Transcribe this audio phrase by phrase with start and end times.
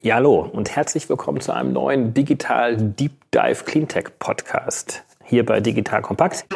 [0.00, 5.58] Ja, hallo und herzlich willkommen zu einem neuen Digital Deep Dive Cleantech Podcast hier bei
[5.58, 6.46] Digital Kompakt.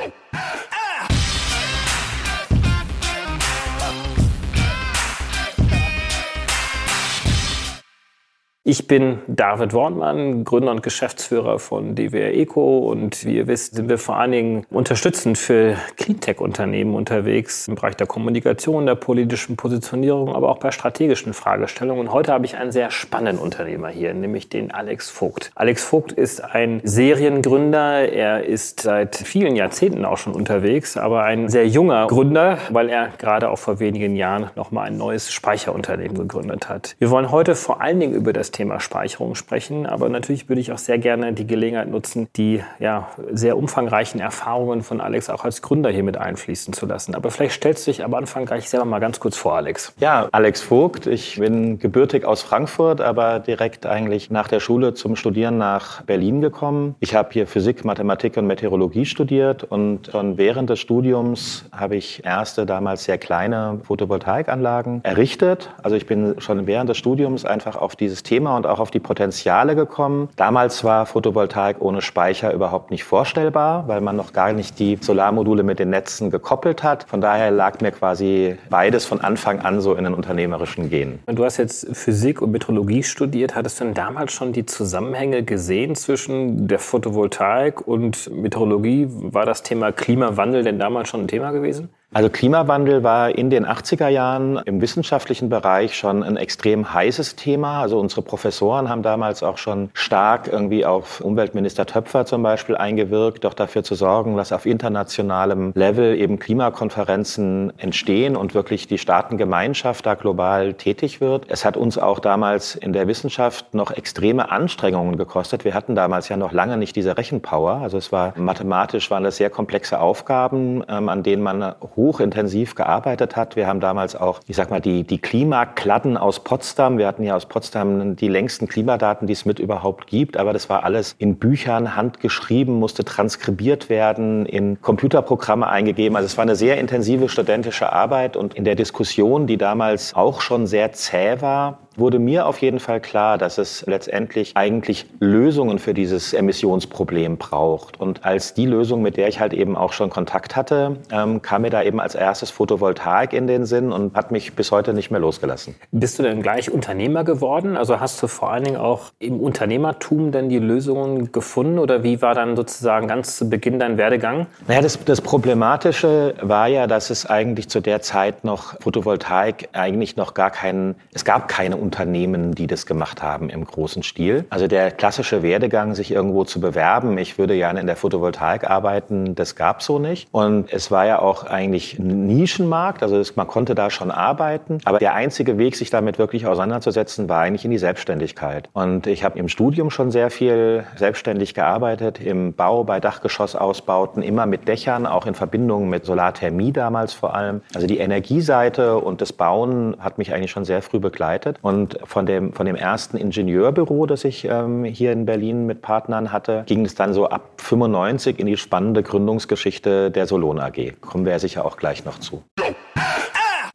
[8.64, 13.88] Ich bin David Wortmann, Gründer und Geschäftsführer von DWR Eco und wie ihr wisst, sind
[13.88, 20.32] wir vor allen Dingen unterstützend für Cleantech-Unternehmen unterwegs im Bereich der Kommunikation, der politischen Positionierung,
[20.32, 22.06] aber auch bei strategischen Fragestellungen.
[22.06, 25.51] Und heute habe ich einen sehr spannenden Unternehmer hier, nämlich den Alex Vogt.
[25.56, 28.12] Alex Vogt ist ein Seriengründer.
[28.12, 33.09] Er ist seit vielen Jahrzehnten auch schon unterwegs, aber ein sehr junger Gründer, weil er
[33.18, 36.95] gerade auch vor wenigen Jahren nochmal ein neues Speicherunternehmen gegründet hat.
[37.01, 39.87] Wir wollen heute vor allen Dingen über das Thema Speicherung sprechen.
[39.87, 44.83] Aber natürlich würde ich auch sehr gerne die Gelegenheit nutzen, die ja, sehr umfangreichen Erfahrungen
[44.83, 47.15] von Alex auch als Gründer hier mit einfließen zu lassen.
[47.15, 49.95] Aber vielleicht stellst du dich am Anfang gleich selber mal ganz kurz vor, Alex.
[49.98, 51.07] Ja, Alex Vogt.
[51.07, 56.41] Ich bin gebürtig aus Frankfurt, aber direkt eigentlich nach der Schule zum Studieren nach Berlin
[56.41, 56.95] gekommen.
[57.01, 62.24] Ich habe hier Physik, Mathematik und Meteorologie studiert und schon während des Studiums habe ich
[62.24, 65.71] erste damals sehr kleine Photovoltaikanlagen errichtet.
[65.83, 68.91] Also ich bin schon während des Studiums einfach auf dieses Thema Thema und auch auf
[68.91, 70.29] die Potenziale gekommen.
[70.35, 75.62] Damals war Photovoltaik ohne Speicher überhaupt nicht vorstellbar, weil man noch gar nicht die Solarmodule
[75.62, 77.05] mit den Netzen gekoppelt hat.
[77.09, 81.20] Von daher lag mir quasi beides von Anfang an so in den unternehmerischen Genen.
[81.27, 83.55] Du hast jetzt Physik und Metrologie studiert.
[83.55, 89.07] Hattest du denn damals schon die Zusammenhänge gesehen zwischen der Photovoltaik und Meteorologie?
[89.09, 91.91] War das Thema Klimawandel denn damals schon ein Thema gewesen?
[92.15, 97.81] Also Klimawandel war in den 80er Jahren im wissenschaftlichen Bereich schon ein extrem heißes Thema.
[97.81, 103.45] Also unsere Professoren haben damals auch schon stark irgendwie auf Umweltminister Töpfer zum Beispiel eingewirkt,
[103.45, 110.05] doch dafür zu sorgen, dass auf internationalem Level eben Klimakonferenzen entstehen und wirklich die Staatengemeinschaft
[110.05, 111.47] da global tätig wird.
[111.49, 115.65] Es hat uns auch damals in der Wissenschaft noch extreme Anstrengungen gekostet.
[115.65, 117.81] Wir hatten damals ja noch lange nicht diese Rechenpower.
[117.83, 123.36] Also es war mathematisch waren das sehr komplexe Aufgaben, ähm, an denen man hochintensiv gearbeitet
[123.36, 123.55] hat.
[123.55, 126.98] Wir haben damals auch, ich sag mal, die, die Klimakladden aus Potsdam.
[126.98, 130.36] Wir hatten ja aus Potsdam die längsten Klimadaten, die es mit überhaupt gibt.
[130.36, 136.16] Aber das war alles in Büchern handgeschrieben, musste transkribiert werden, in Computerprogramme eingegeben.
[136.16, 140.41] Also es war eine sehr intensive studentische Arbeit und in der Diskussion, die damals auch
[140.41, 145.78] schon sehr zäh war, wurde mir auf jeden Fall klar, dass es letztendlich eigentlich Lösungen
[145.78, 148.00] für dieses Emissionsproblem braucht.
[148.00, 151.62] Und als die Lösung, mit der ich halt eben auch schon Kontakt hatte, ähm, kam
[151.62, 155.10] mir da eben als erstes Photovoltaik in den Sinn und hat mich bis heute nicht
[155.10, 155.75] mehr losgelassen.
[155.91, 157.76] Bist du denn gleich Unternehmer geworden?
[157.76, 162.22] Also hast du vor allen Dingen auch im Unternehmertum denn die Lösungen gefunden oder wie
[162.22, 164.47] war dann sozusagen ganz zu Beginn dein Werdegang?
[164.66, 170.16] Naja, das, das Problematische war ja, dass es eigentlich zu der Zeit noch Photovoltaik eigentlich
[170.16, 174.44] noch gar keinen, es gab keine Unternehmen, die das gemacht haben im großen Stil.
[174.50, 179.34] Also der klassische Werdegang, sich irgendwo zu bewerben, ich würde gerne in der Photovoltaik arbeiten,
[179.34, 180.28] das gab so nicht.
[180.31, 184.78] Und es war ja auch eigentlich ein Nischenmarkt, also man konnte da schon arbeiten.
[184.84, 188.69] Aber der einzige Weg, sich damit wirklich auseinanderzusetzen, war eigentlich in die Selbstständigkeit.
[188.72, 194.47] Und ich habe im Studium schon sehr viel selbstständig gearbeitet, im Bau, bei Dachgeschossausbauten, immer
[194.47, 197.62] mit Dächern, auch in Verbindung mit Solarthermie damals vor allem.
[197.75, 201.59] Also die Energieseite und das Bauen hat mich eigentlich schon sehr früh begleitet.
[201.62, 205.81] Und und von dem, von dem ersten Ingenieurbüro, das ich ähm, hier in Berlin mit
[205.81, 211.00] Partnern hatte, ging es dann so ab 95 in die spannende Gründungsgeschichte der Solon AG.
[211.00, 212.44] Kommen wir ja sicher auch gleich noch zu.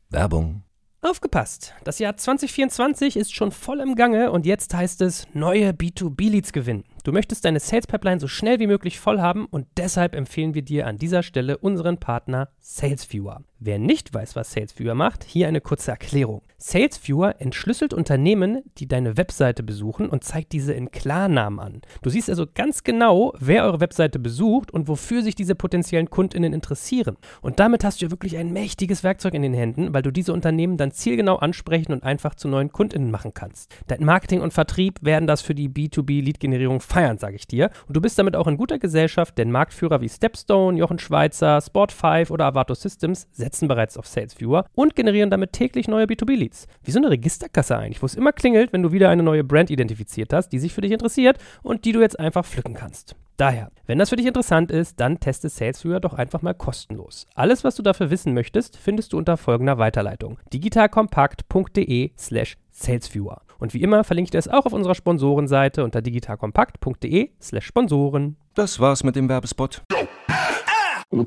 [0.10, 0.62] Werbung.
[1.02, 1.74] Aufgepasst!
[1.84, 6.84] Das Jahr 2024 ist schon voll im Gange und jetzt heißt es neue B2B-Leads gewinnen.
[7.08, 10.62] Du möchtest deine Sales Pipeline so schnell wie möglich voll haben und deshalb empfehlen wir
[10.62, 13.44] dir an dieser Stelle unseren Partner SalesViewer.
[13.60, 16.42] Wer nicht weiß, was SalesViewer macht, hier eine kurze Erklärung.
[16.60, 21.82] SalesViewer entschlüsselt Unternehmen, die deine Webseite besuchen und zeigt diese in Klarnamen an.
[22.02, 26.54] Du siehst also ganz genau, wer eure Webseite besucht und wofür sich diese potenziellen Kundinnen
[26.54, 27.18] interessieren.
[27.42, 30.34] Und damit hast du ja wirklich ein mächtiges Werkzeug in den Händen, weil du diese
[30.34, 33.74] Unternehmen dann zielgenau ansprechen und einfach zu neuen Kundinnen machen kannst.
[33.88, 37.70] Dein Marketing und Vertrieb werden das für die B2B-Lead-Generierung feiern, sage ich dir.
[37.88, 42.32] Und du bist damit auch in guter Gesellschaft, denn Marktführer wie Stepstone, Jochen Schweizer, Sport5
[42.32, 46.38] oder Avato Systems setzen bereits auf SalesViewer und generieren damit täglich neue B2B-Leads.
[46.38, 46.68] Leads.
[46.84, 49.70] Wie so eine Registerkasse eigentlich, wo es immer klingelt, wenn du wieder eine neue Brand
[49.70, 53.16] identifiziert hast, die sich für dich interessiert und die du jetzt einfach pflücken kannst.
[53.38, 57.28] Daher, wenn das für dich interessant ist, dann teste SalesViewer doch einfach mal kostenlos.
[57.36, 63.42] Alles, was du dafür wissen möchtest, findest du unter folgender Weiterleitung: digitalkompakt.de/slash salesviewer.
[63.60, 68.38] Und wie immer verlinke ich das auch auf unserer Sponsorenseite unter digitalkompakt.de/slash Sponsoren.
[68.56, 69.84] Das war's mit dem Werbespot.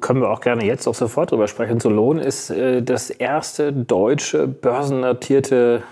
[0.00, 1.78] Können wir auch gerne jetzt auch sofort drüber sprechen.
[1.78, 5.84] Solon ist äh, das erste deutsche börsennotierte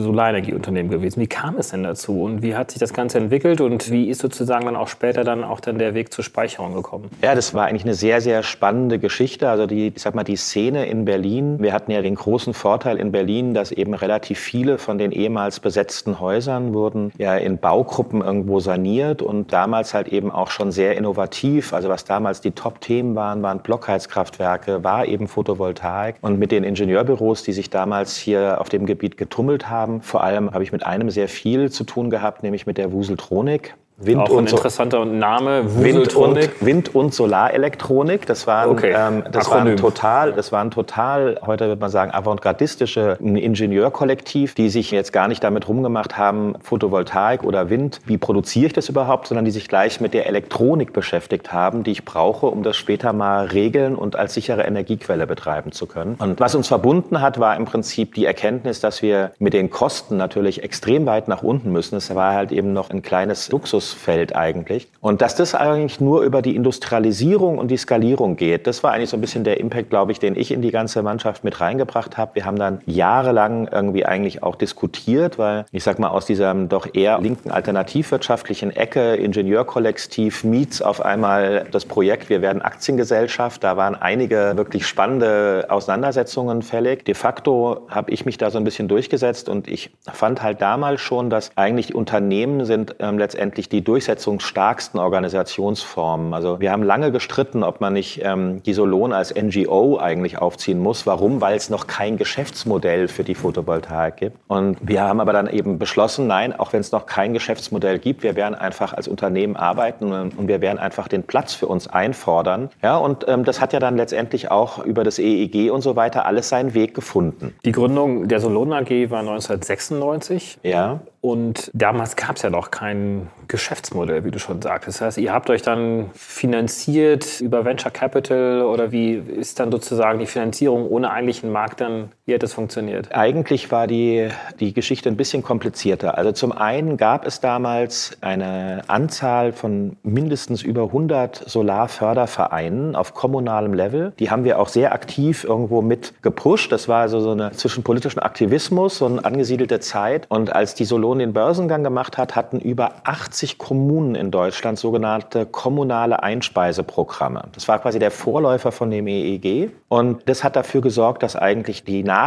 [0.00, 1.20] Solarenergieunternehmen gewesen.
[1.20, 4.20] Wie kam es denn dazu und wie hat sich das Ganze entwickelt und wie ist
[4.20, 7.10] sozusagen dann auch später dann auch dann der Weg zur Speicherung gekommen?
[7.22, 9.48] Ja, das war eigentlich eine sehr, sehr spannende Geschichte.
[9.48, 11.58] Also die, ich sag mal, die Szene in Berlin.
[11.60, 15.60] Wir hatten ja den großen Vorteil in Berlin, dass eben relativ viele von den ehemals
[15.60, 20.96] besetzten Häusern wurden ja in Baugruppen irgendwo saniert und damals halt eben auch schon sehr
[20.96, 21.72] innovativ.
[21.72, 26.16] Also was damals die Top-Themen waren, waren Blockheizkraftwerke, war eben Photovoltaik.
[26.20, 30.52] Und mit den Ingenieurbüros, die sich damals hier auf dem Gebiet getummelt haben, vor allem
[30.52, 33.74] habe ich mit einem sehr viel zu tun gehabt, nämlich mit der Wuseltronik.
[34.02, 38.24] Wind Auch ein interessanter Name, Wind und, Wind und Solarelektronik.
[38.24, 38.94] Das waren, okay.
[38.96, 44.90] ähm, das waren total, das waren total, heute würde man sagen, avantgardistische Ingenieurkollektiv, die sich
[44.90, 49.44] jetzt gar nicht damit rumgemacht haben, Photovoltaik oder Wind, wie produziere ich das überhaupt, sondern
[49.44, 53.46] die sich gleich mit der Elektronik beschäftigt haben, die ich brauche, um das später mal
[53.46, 56.14] regeln und als sichere Energiequelle betreiben zu können.
[56.18, 60.16] Und was uns verbunden hat, war im Prinzip die Erkenntnis, dass wir mit den Kosten
[60.16, 61.96] natürlich extrem weit nach unten müssen.
[61.96, 64.88] Es war halt eben noch ein kleines Luxus Fokusfeld eigentlich.
[65.00, 69.10] Und dass das eigentlich nur über die Industrialisierung und die Skalierung geht, das war eigentlich
[69.10, 72.16] so ein bisschen der Impact, glaube ich, den ich in die ganze Mannschaft mit reingebracht
[72.16, 72.34] habe.
[72.34, 76.88] Wir haben dann jahrelang irgendwie eigentlich auch diskutiert, weil ich sag mal aus dieser doch
[76.94, 83.62] eher linken alternativwirtschaftlichen Ecke, Ingenieurkollektiv, meets auf einmal das Projekt, wir werden Aktiengesellschaft.
[83.62, 87.04] Da waren einige wirklich spannende Auseinandersetzungen fällig.
[87.04, 91.00] De facto habe ich mich da so ein bisschen durchgesetzt und ich fand halt damals
[91.00, 96.34] schon, dass eigentlich Unternehmen sind ähm, letztendlich die die durchsetzungsstarksten Organisationsformen.
[96.34, 100.78] Also wir haben lange gestritten, ob man nicht ähm, die Solon als NGO eigentlich aufziehen
[100.78, 101.06] muss.
[101.06, 101.40] Warum?
[101.40, 104.36] Weil es noch kein Geschäftsmodell für die Photovoltaik gibt.
[104.48, 108.22] Und wir haben aber dann eben beschlossen, nein, auch wenn es noch kein Geschäftsmodell gibt,
[108.22, 112.68] wir werden einfach als Unternehmen arbeiten und wir werden einfach den Platz für uns einfordern.
[112.82, 116.26] Ja, und ähm, das hat ja dann letztendlich auch über das EEG und so weiter
[116.26, 117.54] alles seinen Weg gefunden.
[117.64, 120.58] Die Gründung der Solon AG war 1996.
[120.64, 121.00] Ja.
[121.22, 125.00] Und damals gab es ja noch kein Geschäftsmodell, wie du schon sagtest.
[125.00, 130.18] Das heißt, ihr habt euch dann finanziert über Venture Capital oder wie ist dann sozusagen
[130.18, 133.08] die Finanzierung ohne eigentlichen Markt dann, wie hat das funktioniert?
[133.12, 134.28] Eigentlich war die,
[134.60, 136.16] die Geschichte ein bisschen komplizierter.
[136.16, 143.74] Also zum einen gab es damals eine Anzahl von mindestens über 100 Solarfördervereinen auf kommunalem
[143.74, 144.12] Level.
[144.20, 146.70] Die haben wir auch sehr aktiv irgendwo mit gepusht.
[146.70, 150.26] Das war also so eine zwischen politischen Aktivismus, eine angesiedelte Zeit.
[150.28, 154.78] Und als die Solo Union den Börsengang gemacht hat, hatten über 80 Kommunen in Deutschland
[154.78, 157.48] sogenannte kommunale Einspeiseprogramme.
[157.52, 159.70] Das war quasi der Vorläufer von dem EEG.
[159.88, 162.19] Und das hat dafür gesorgt, dass eigentlich die Nachfrage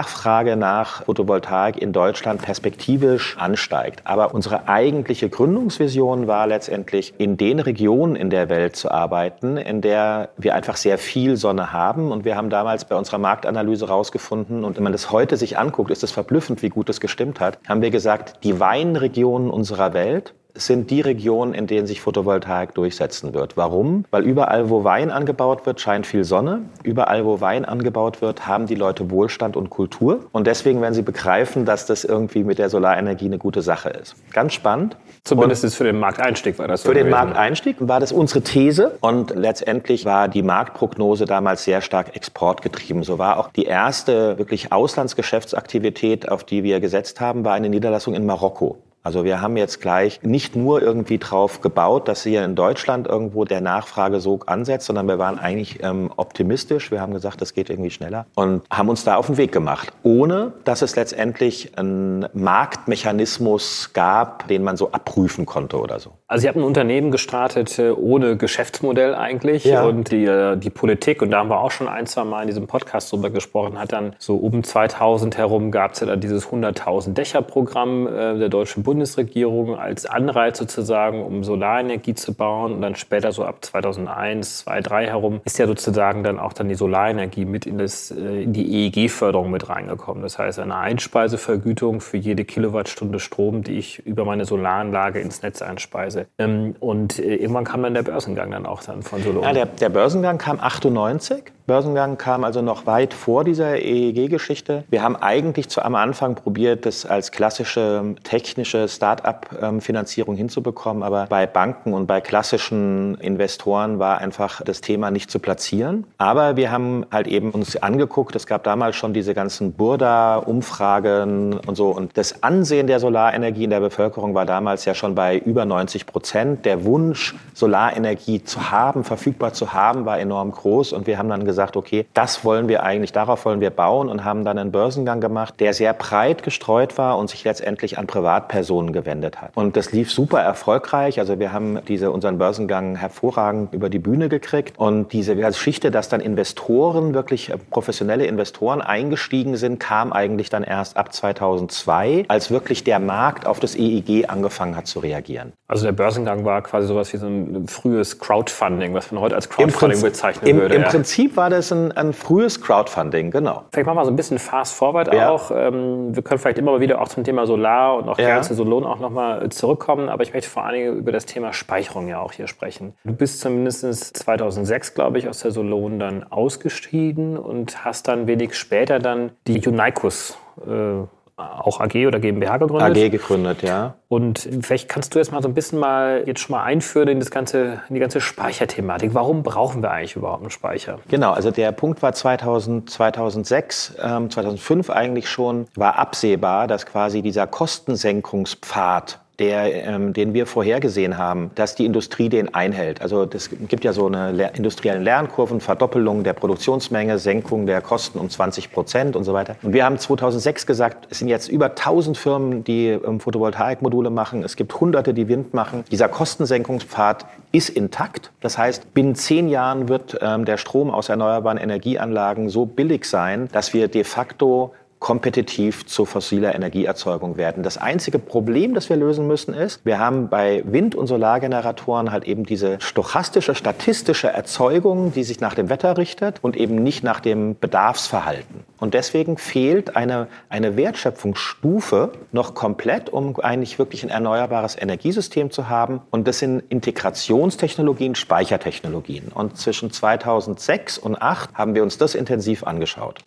[0.55, 4.01] nach Photovoltaik in Deutschland perspektivisch ansteigt.
[4.05, 9.81] Aber unsere eigentliche Gründungsvision war letztendlich, in den Regionen in der Welt zu arbeiten, in
[9.81, 12.11] der wir einfach sehr viel Sonne haben.
[12.11, 15.91] Und wir haben damals bei unserer Marktanalyse herausgefunden, und wenn man das heute sich anguckt,
[15.91, 20.33] ist es verblüffend, wie gut es gestimmt hat, haben wir gesagt, die Weinregionen unserer Welt
[20.55, 23.57] sind die Regionen, in denen sich Photovoltaik durchsetzen wird.
[23.57, 24.05] Warum?
[24.11, 26.61] Weil überall, wo Wein angebaut wird, scheint viel Sonne.
[26.83, 30.25] Überall, wo Wein angebaut wird, haben die Leute Wohlstand und Kultur.
[30.31, 34.15] Und deswegen werden sie begreifen, dass das irgendwie mit der Solarenergie eine gute Sache ist.
[34.31, 34.95] Ganz spannend.
[35.23, 36.89] Zumindest ist für den Markteinstieg war das so.
[36.89, 38.97] Für den Markteinstieg war das unsere These.
[39.01, 43.03] Und letztendlich war die Marktprognose damals sehr stark exportgetrieben.
[43.03, 48.13] So war auch die erste wirklich Auslandsgeschäftsaktivität, auf die wir gesetzt haben, war eine Niederlassung
[48.13, 48.77] in Marokko.
[49.05, 53.43] Also wir haben jetzt gleich nicht nur irgendwie drauf gebaut, dass hier in Deutschland irgendwo
[53.43, 56.89] der Nachfragesog ansetzt, sondern wir waren eigentlich ähm, optimistisch.
[56.89, 59.91] Wir haben gesagt, das geht irgendwie schneller und haben uns da auf den Weg gemacht,
[60.03, 66.11] ohne dass es letztendlich einen Marktmechanismus gab, den man so abprüfen konnte oder so.
[66.27, 69.83] Also Sie haben ein Unternehmen gestartet äh, ohne Geschäftsmodell eigentlich ja.
[69.83, 72.47] und die, äh, die Politik, und da haben wir auch schon ein, zwei Mal in
[72.47, 76.47] diesem Podcast drüber gesprochen, hat dann so um 2000 herum gab es ja dann dieses
[76.47, 82.73] 100.000 Dächer Programm äh, der Deutschen Bundesregierung Bundesregierung als Anreiz sozusagen, um Solarenergie zu bauen.
[82.73, 86.69] Und dann später so ab 2001, 2002, 2003 herum ist ja sozusagen dann auch dann
[86.69, 90.21] die Solarenergie mit in, das, äh, in die EEG-Förderung mit reingekommen.
[90.23, 95.61] Das heißt, eine Einspeisevergütung für jede Kilowattstunde Strom, die ich über meine Solaranlage ins Netz
[95.61, 96.27] einspeise.
[96.37, 99.43] Ähm, und äh, irgendwann kam dann der Börsengang dann auch dann von Solar.
[99.43, 101.43] Ja, der, der Börsengang kam 98.
[101.65, 104.83] Börsengang kam also noch weit vor dieser EEG-Geschichte.
[104.89, 111.03] Wir haben eigentlich zu am Anfang probiert, das als klassische technische Start-up-Finanzierung hinzubekommen.
[111.03, 116.05] Aber bei Banken und bei klassischen Investoren war einfach das Thema nicht zu platzieren.
[116.17, 121.75] Aber wir haben halt eben uns angeguckt, es gab damals schon diese ganzen Burda-Umfragen und
[121.75, 121.89] so.
[121.89, 126.05] Und das Ansehen der Solarenergie in der Bevölkerung war damals ja schon bei über 90
[126.05, 126.65] Prozent.
[126.65, 130.93] Der Wunsch, Solarenergie zu haben, verfügbar zu haben, war enorm groß.
[130.93, 134.25] Und wir haben dann gesagt, okay, das wollen wir eigentlich, darauf wollen wir bauen und
[134.25, 138.72] haben dann einen Börsengang gemacht, der sehr breit gestreut war und sich letztendlich an Privatpersonen
[138.81, 139.51] gewendet hat.
[139.55, 141.19] Und das lief super erfolgreich.
[141.19, 144.77] Also wir haben diese, unseren Börsengang hervorragend über die Bühne gekriegt.
[144.77, 150.63] Und diese Geschichte, dass dann Investoren, wirklich äh, professionelle Investoren eingestiegen sind, kam eigentlich dann
[150.63, 155.53] erst ab 2002, als wirklich der Markt auf das EEG angefangen hat zu reagieren.
[155.67, 159.49] Also der Börsengang war quasi sowas wie so ein frühes Crowdfunding, was man heute als
[159.49, 160.75] Crowdfunding Im bezeichnen im, würde.
[160.75, 160.89] Im ja.
[160.89, 163.63] Prinzip war das ein, ein frühes Crowdfunding, genau.
[163.71, 165.29] Vielleicht machen wir so ein bisschen fast forward Ja.
[165.29, 165.51] auch.
[165.51, 168.27] Ähm, Wir können vielleicht immer mal wieder auch zum Thema Solar und auch Ja.
[168.27, 170.09] gerne zu Solon auch nochmal zurückkommen.
[170.09, 172.93] Aber ich möchte vor allen Dingen über das Thema Speicherung ja auch hier sprechen.
[173.03, 178.55] Du bist zumindest 2006, glaube ich, aus der Solon dann ausgestiegen und hast dann wenig
[178.55, 181.03] später dann die Unicus äh,
[181.35, 182.97] auch AG oder GmbH gegründet.
[182.97, 183.95] AG gegründet, ja.
[184.07, 187.19] Und vielleicht kannst du jetzt mal so ein bisschen mal jetzt schon mal einführen in
[187.19, 189.13] das ganze, in die ganze Speicherthematik.
[189.13, 190.99] Warum brauchen wir eigentlich überhaupt einen Speicher?
[191.07, 197.23] Genau, also der Punkt war 2000, 2006, ähm, 2005 eigentlich schon, war absehbar, dass quasi
[197.23, 203.01] dieser Kostensenkungspfad der, ähm, den wir vorhergesehen haben, dass die Industrie den einhält.
[203.01, 208.19] Also es gibt ja so eine le industriellen Lernkurven, Verdoppelung der Produktionsmenge, Senkung der Kosten
[208.19, 209.55] um 20 Prozent und so weiter.
[209.63, 214.43] Und wir haben 2006 gesagt, es sind jetzt über 1000 Firmen, die ähm, Photovoltaikmodule machen.
[214.43, 215.83] Es gibt Hunderte, die Wind machen.
[215.89, 218.31] Dieser Kostensenkungspfad ist intakt.
[218.41, 223.47] Das heißt, binnen zehn Jahren wird ähm, der Strom aus erneuerbaren Energieanlagen so billig sein,
[223.51, 227.61] dass wir de facto kompetitiv zu fossiler Energieerzeugung werden.
[227.61, 232.23] Das einzige Problem, das wir lösen müssen, ist, wir haben bei Wind- und Solargeneratoren halt
[232.23, 237.19] eben diese stochastische, statistische Erzeugung, die sich nach dem Wetter richtet und eben nicht nach
[237.19, 238.61] dem Bedarfsverhalten.
[238.79, 245.67] Und deswegen fehlt eine, eine Wertschöpfungsstufe noch komplett, um eigentlich wirklich ein erneuerbares Energiesystem zu
[245.67, 245.99] haben.
[246.11, 249.33] Und das sind Integrationstechnologien, Speichertechnologien.
[249.33, 253.19] Und zwischen 2006 und 2008 haben wir uns das intensiv angeschaut.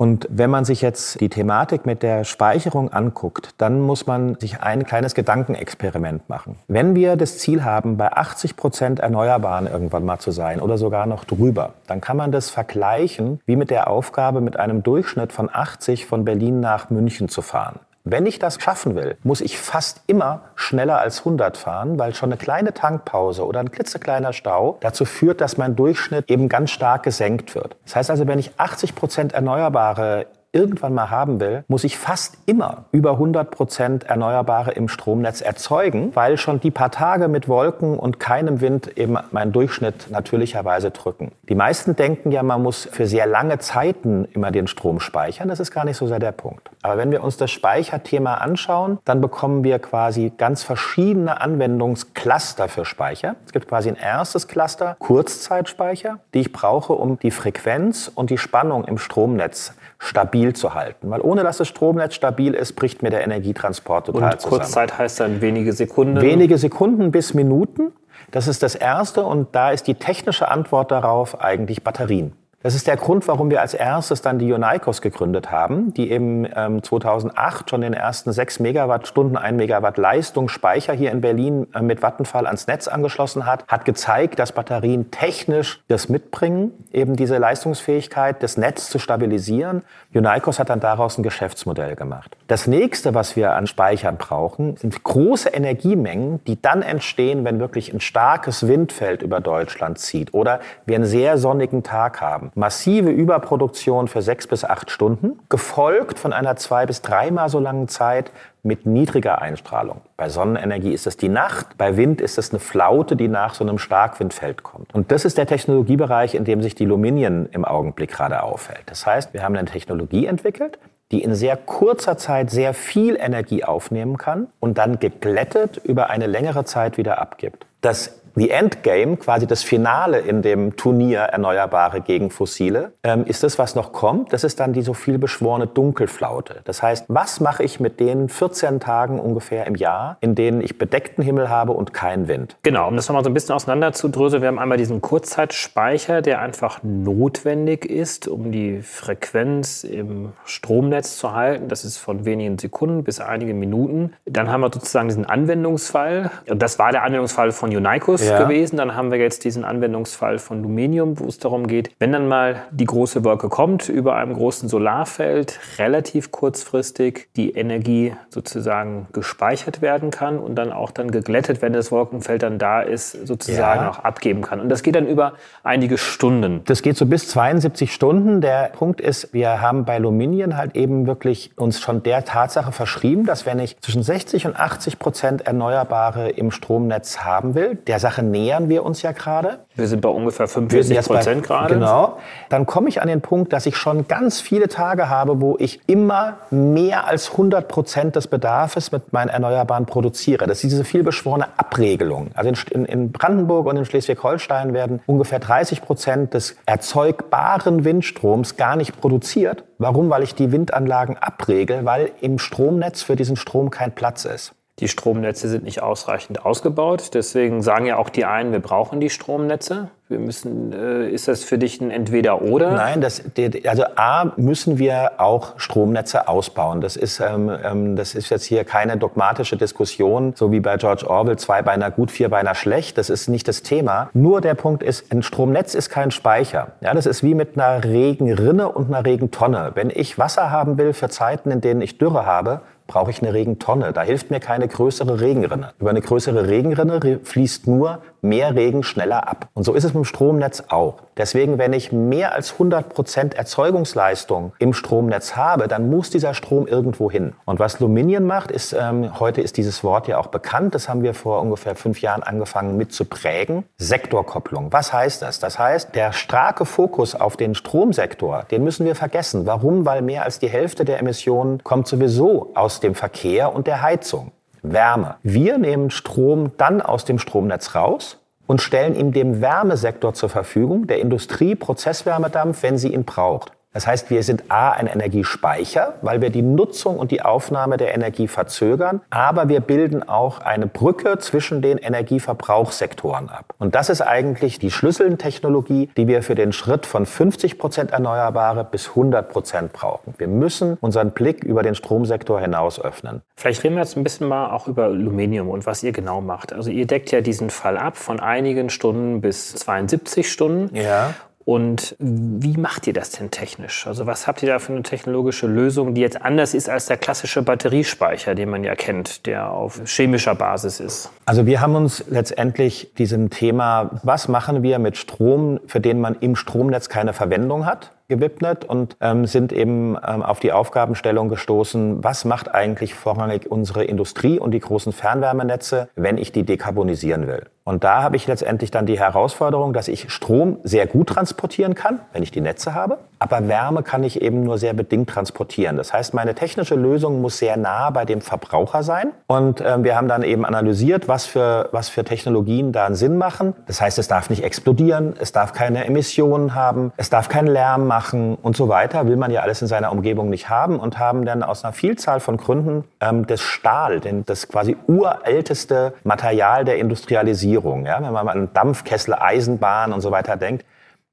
[0.00, 4.60] Und wenn man sich jetzt die Thematik mit der Speicherung anguckt, dann muss man sich
[4.60, 6.54] ein kleines Gedankenexperiment machen.
[6.68, 11.06] Wenn wir das Ziel haben, bei 80 Prozent Erneuerbaren irgendwann mal zu sein oder sogar
[11.06, 15.50] noch drüber, dann kann man das vergleichen wie mit der Aufgabe, mit einem Durchschnitt von
[15.52, 17.80] 80 von Berlin nach München zu fahren.
[18.10, 22.30] Wenn ich das schaffen will, muss ich fast immer schneller als 100 fahren, weil schon
[22.30, 27.02] eine kleine Tankpause oder ein klitzekleiner Stau dazu führt, dass mein Durchschnitt eben ganz stark
[27.02, 27.76] gesenkt wird.
[27.84, 32.38] Das heißt also, wenn ich 80 Prozent Erneuerbare irgendwann mal haben will, muss ich fast
[32.46, 37.98] immer über 100 Prozent Erneuerbare im Stromnetz erzeugen, weil schon die paar Tage mit Wolken
[37.98, 41.32] und keinem Wind eben meinen Durchschnitt natürlicherweise drücken.
[41.48, 45.48] Die meisten denken ja, man muss für sehr lange Zeiten immer den Strom speichern.
[45.48, 46.70] Das ist gar nicht so sehr der Punkt.
[46.82, 52.84] Aber wenn wir uns das Speicherthema anschauen, dann bekommen wir quasi ganz verschiedene Anwendungscluster für
[52.84, 53.36] Speicher.
[53.44, 58.38] Es gibt quasi ein erstes Cluster, Kurzzeitspeicher, die ich brauche, um die Frequenz und die
[58.38, 61.10] Spannung im Stromnetz stabil zu halten.
[61.10, 64.60] Weil ohne dass das Stromnetz stabil ist, bricht mir der Energietransport total Und zusammen.
[64.60, 66.20] Kurzzeit heißt dann wenige Sekunden.
[66.20, 67.92] Wenige Sekunden bis Minuten.
[68.30, 72.32] Das ist das Erste und da ist die technische Antwort darauf eigentlich Batterien.
[72.68, 76.46] Das ist der Grund, warum wir als erstes dann die Unicos gegründet haben, die eben
[76.54, 82.02] ähm, 2008 schon den ersten 6 Megawattstunden, 1 Megawatt Leistungsspeicher hier in Berlin äh, mit
[82.02, 88.42] Vattenfall ans Netz angeschlossen hat, hat gezeigt, dass Batterien technisch das mitbringen, eben diese Leistungsfähigkeit,
[88.42, 89.80] das Netz zu stabilisieren.
[90.12, 92.36] Unicos hat dann daraus ein Geschäftsmodell gemacht.
[92.48, 97.94] Das nächste, was wir an Speichern brauchen, sind große Energiemengen, die dann entstehen, wenn wirklich
[97.94, 102.52] ein starkes Windfeld über Deutschland zieht oder wir einen sehr sonnigen Tag haben.
[102.58, 107.86] Massive Überproduktion für sechs bis acht Stunden, gefolgt von einer zwei bis dreimal so langen
[107.86, 108.32] Zeit
[108.64, 110.00] mit niedriger Einstrahlung.
[110.16, 113.62] Bei Sonnenenergie ist es die Nacht, bei Wind ist es eine Flaute, die nach so
[113.62, 114.92] einem Starkwindfeld kommt.
[114.92, 118.82] Und das ist der Technologiebereich, in dem sich die Luminien im Augenblick gerade aufhält.
[118.86, 120.80] Das heißt, wir haben eine Technologie entwickelt,
[121.12, 126.26] die in sehr kurzer Zeit sehr viel Energie aufnehmen kann und dann geglättet über eine
[126.26, 127.66] längere Zeit wieder abgibt.
[127.82, 133.58] Das the Endgame, quasi das Finale in dem Turnier Erneuerbare gegen Fossile, ähm, ist das,
[133.58, 134.32] was noch kommt.
[134.32, 136.60] Das ist dann die so viel beschworene Dunkelflaute.
[136.64, 140.78] Das heißt, was mache ich mit den 14 Tagen ungefähr im Jahr, in denen ich
[140.78, 142.56] bedeckten Himmel habe und keinen Wind?
[142.62, 144.42] Genau, um das nochmal so ein bisschen auseinanderzudröseln.
[144.42, 151.32] Wir haben einmal diesen Kurzzeitspeicher, der einfach notwendig ist, um die Frequenz im Stromnetz zu
[151.34, 151.68] halten.
[151.68, 154.12] Das ist von wenigen Sekunden bis einige Minuten.
[154.26, 156.30] Dann haben wir sozusagen diesen Anwendungsfall.
[156.46, 158.27] Das war der Anwendungsfall von Unicus ja.
[158.36, 158.76] Gewesen.
[158.76, 162.62] Dann haben wir jetzt diesen Anwendungsfall von Luminium, wo es darum geht, wenn dann mal
[162.70, 170.10] die große Wolke kommt über einem großen Solarfeld, relativ kurzfristig die Energie sozusagen gespeichert werden
[170.10, 173.90] kann und dann auch dann geglättet, wenn das Wolkenfeld dann da ist, sozusagen ja.
[173.90, 174.60] auch abgeben kann.
[174.60, 176.62] Und das geht dann über einige Stunden.
[176.64, 178.40] Das geht so bis 72 Stunden.
[178.40, 183.24] Der Punkt ist, wir haben bei Luminien halt eben wirklich uns schon der Tatsache verschrieben,
[183.24, 188.17] dass wenn ich zwischen 60 und 80 Prozent Erneuerbare im Stromnetz haben will, der Sache
[188.22, 189.60] nähern wir uns ja gerade.
[189.74, 191.74] Wir sind bei ungefähr 45 Prozent gerade.
[191.74, 192.18] Genau.
[192.48, 195.80] Dann komme ich an den Punkt, dass ich schon ganz viele Tage habe, wo ich
[195.86, 200.46] immer mehr als 100 Prozent des Bedarfs mit meinen Erneuerbaren produziere.
[200.46, 202.30] Das ist diese vielbeschworene Abregelung.
[202.34, 208.76] Also in, in Brandenburg und in Schleswig-Holstein werden ungefähr 30 Prozent des erzeugbaren Windstroms gar
[208.76, 209.64] nicht produziert.
[209.78, 210.10] Warum?
[210.10, 214.54] Weil ich die Windanlagen abregel, weil im Stromnetz für diesen Strom kein Platz ist.
[214.80, 217.10] Die Stromnetze sind nicht ausreichend ausgebaut.
[217.14, 219.90] Deswegen sagen ja auch die einen, wir brauchen die Stromnetze.
[220.08, 222.72] Wir müssen, äh, ist das für dich ein Entweder-Oder?
[222.72, 223.22] Nein, das,
[223.66, 226.80] also A, müssen wir auch Stromnetze ausbauen.
[226.80, 231.10] Das ist, ähm, ähm, das ist jetzt hier keine dogmatische Diskussion, so wie bei George
[231.10, 232.96] Orwell, zwei Beiner gut, vier Beiner schlecht.
[232.96, 234.08] Das ist nicht das Thema.
[234.14, 236.68] Nur der Punkt ist, ein Stromnetz ist kein Speicher.
[236.80, 239.72] Ja, das ist wie mit einer Regenrinne und einer Regentonne.
[239.74, 243.32] Wenn ich Wasser haben will für Zeiten, in denen ich Dürre habe, brauche ich eine
[243.32, 243.92] Regentonne.
[243.92, 245.74] Da hilft mir keine größere Regenrinne.
[245.78, 249.48] Über eine größere Regenrinne fließt nur mehr Regen schneller ab.
[249.54, 250.94] Und so ist es mit dem Stromnetz auch.
[251.16, 256.66] Deswegen, wenn ich mehr als 100 Prozent Erzeugungsleistung im Stromnetz habe, dann muss dieser Strom
[256.66, 257.34] irgendwo hin.
[257.44, 261.02] Und was Luminion macht, ist, ähm, heute ist dieses Wort ja auch bekannt, das haben
[261.02, 264.72] wir vor ungefähr fünf Jahren angefangen mit zu prägen, Sektorkopplung.
[264.72, 265.40] Was heißt das?
[265.40, 269.46] Das heißt, der starke Fokus auf den Stromsektor, den müssen wir vergessen.
[269.46, 269.86] Warum?
[269.86, 274.32] Weil mehr als die Hälfte der Emissionen kommt sowieso aus dem Verkehr und der Heizung.
[274.62, 275.16] Wärme.
[275.22, 280.86] Wir nehmen Strom dann aus dem Stromnetz raus und stellen ihm dem Wärmesektor zur Verfügung,
[280.86, 283.52] der Industrie Prozesswärmedampf, wenn sie ihn braucht.
[283.78, 287.94] Das heißt, wir sind A, ein Energiespeicher, weil wir die Nutzung und die Aufnahme der
[287.94, 293.54] Energie verzögern, aber wir bilden auch eine Brücke zwischen den Energieverbrauchssektoren ab.
[293.60, 298.64] Und das ist eigentlich die Schlüsseltechnologie, die wir für den Schritt von 50 Prozent Erneuerbare
[298.64, 300.12] bis 100 Prozent brauchen.
[300.18, 303.22] Wir müssen unseren Blick über den Stromsektor hinaus öffnen.
[303.36, 306.52] Vielleicht reden wir jetzt ein bisschen mal auch über Aluminium und was ihr genau macht.
[306.52, 310.74] Also ihr deckt ja diesen Fall ab von einigen Stunden bis 72 Stunden.
[310.74, 311.14] Ja.
[311.48, 313.86] Und wie macht ihr das denn technisch?
[313.86, 316.98] Also was habt ihr da für eine technologische Lösung, die jetzt anders ist als der
[316.98, 321.10] klassische Batteriespeicher, den man ja kennt, der auf chemischer Basis ist?
[321.24, 326.16] Also wir haben uns letztendlich diesem Thema, was machen wir mit Strom, für den man
[326.20, 332.04] im Stromnetz keine Verwendung hat, gewidmet und ähm, sind eben ähm, auf die Aufgabenstellung gestoßen,
[332.04, 337.44] was macht eigentlich vorrangig unsere Industrie und die großen Fernwärmenetze, wenn ich die dekarbonisieren will.
[337.68, 342.00] Und da habe ich letztendlich dann die Herausforderung, dass ich Strom sehr gut transportieren kann,
[342.14, 345.76] wenn ich die Netze habe, aber Wärme kann ich eben nur sehr bedingt transportieren.
[345.76, 349.10] Das heißt, meine technische Lösung muss sehr nah bei dem Verbraucher sein.
[349.26, 353.18] Und ähm, wir haben dann eben analysiert, was für, was für Technologien da einen Sinn
[353.18, 353.54] machen.
[353.66, 357.86] Das heißt, es darf nicht explodieren, es darf keine Emissionen haben, es darf keinen Lärm
[357.86, 359.06] machen und so weiter.
[359.08, 362.20] Will man ja alles in seiner Umgebung nicht haben und haben dann aus einer Vielzahl
[362.20, 368.12] von Gründen ähm, das Stahl, denn das quasi urälteste Material der Industrialisierung, Digitalisierung, ja, wenn
[368.12, 370.64] man mal an Dampfkessel, Eisenbahn und so weiter denkt,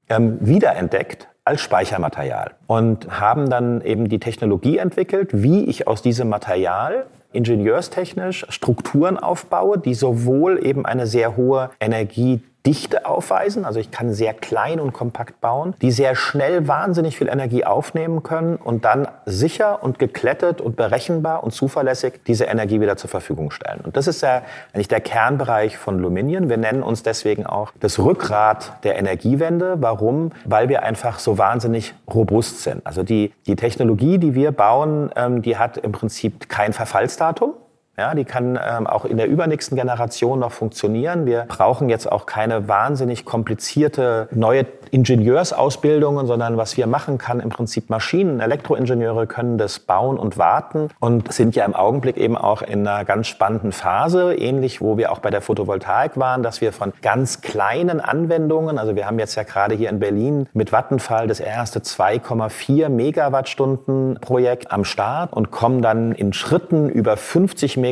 [0.08, 6.28] ähm, wiederentdeckt als Speichermaterial und haben dann eben die Technologie entwickelt, wie ich aus diesem
[6.28, 13.64] Material ingenieurstechnisch Strukturen aufbaue, die sowohl eben eine sehr hohe Energie Dichte aufweisen.
[13.64, 18.24] Also ich kann sehr klein und kompakt bauen, die sehr schnell wahnsinnig viel Energie aufnehmen
[18.24, 23.52] können und dann sicher und geklettet und berechenbar und zuverlässig diese Energie wieder zur Verfügung
[23.52, 23.80] stellen.
[23.84, 24.42] Und das ist ja
[24.74, 26.48] eigentlich der Kernbereich von Luminion.
[26.48, 29.76] Wir nennen uns deswegen auch das Rückgrat der Energiewende.
[29.78, 30.32] Warum?
[30.44, 32.84] Weil wir einfach so wahnsinnig robust sind.
[32.84, 37.54] Also die, die Technologie, die wir bauen, ähm, die hat im Prinzip kein Verfallsdatum.
[37.98, 41.24] Ja, die kann ähm, auch in der übernächsten Generation noch funktionieren.
[41.24, 47.48] Wir brauchen jetzt auch keine wahnsinnig komplizierte neue Ingenieursausbildungen, sondern was wir machen kann, im
[47.48, 52.60] Prinzip Maschinen, Elektroingenieure können das bauen und warten und sind ja im Augenblick eben auch
[52.60, 56.74] in einer ganz spannenden Phase, ähnlich wo wir auch bei der Photovoltaik waren, dass wir
[56.74, 61.28] von ganz kleinen Anwendungen, also wir haben jetzt ja gerade hier in Berlin mit Vattenfall
[61.28, 67.85] das erste 2,4 Megawattstunden Projekt am Start und kommen dann in Schritten über 50 Megawattstunden,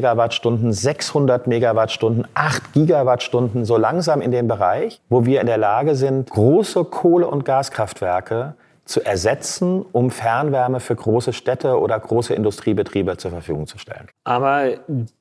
[0.72, 6.30] 600 Megawattstunden, 8 Gigawattstunden so langsam in den Bereich, wo wir in der Lage sind,
[6.30, 13.30] große Kohle- und Gaskraftwerke zu ersetzen, um Fernwärme für große Städte oder große Industriebetriebe zur
[13.30, 14.08] Verfügung zu stellen.
[14.24, 14.72] Aber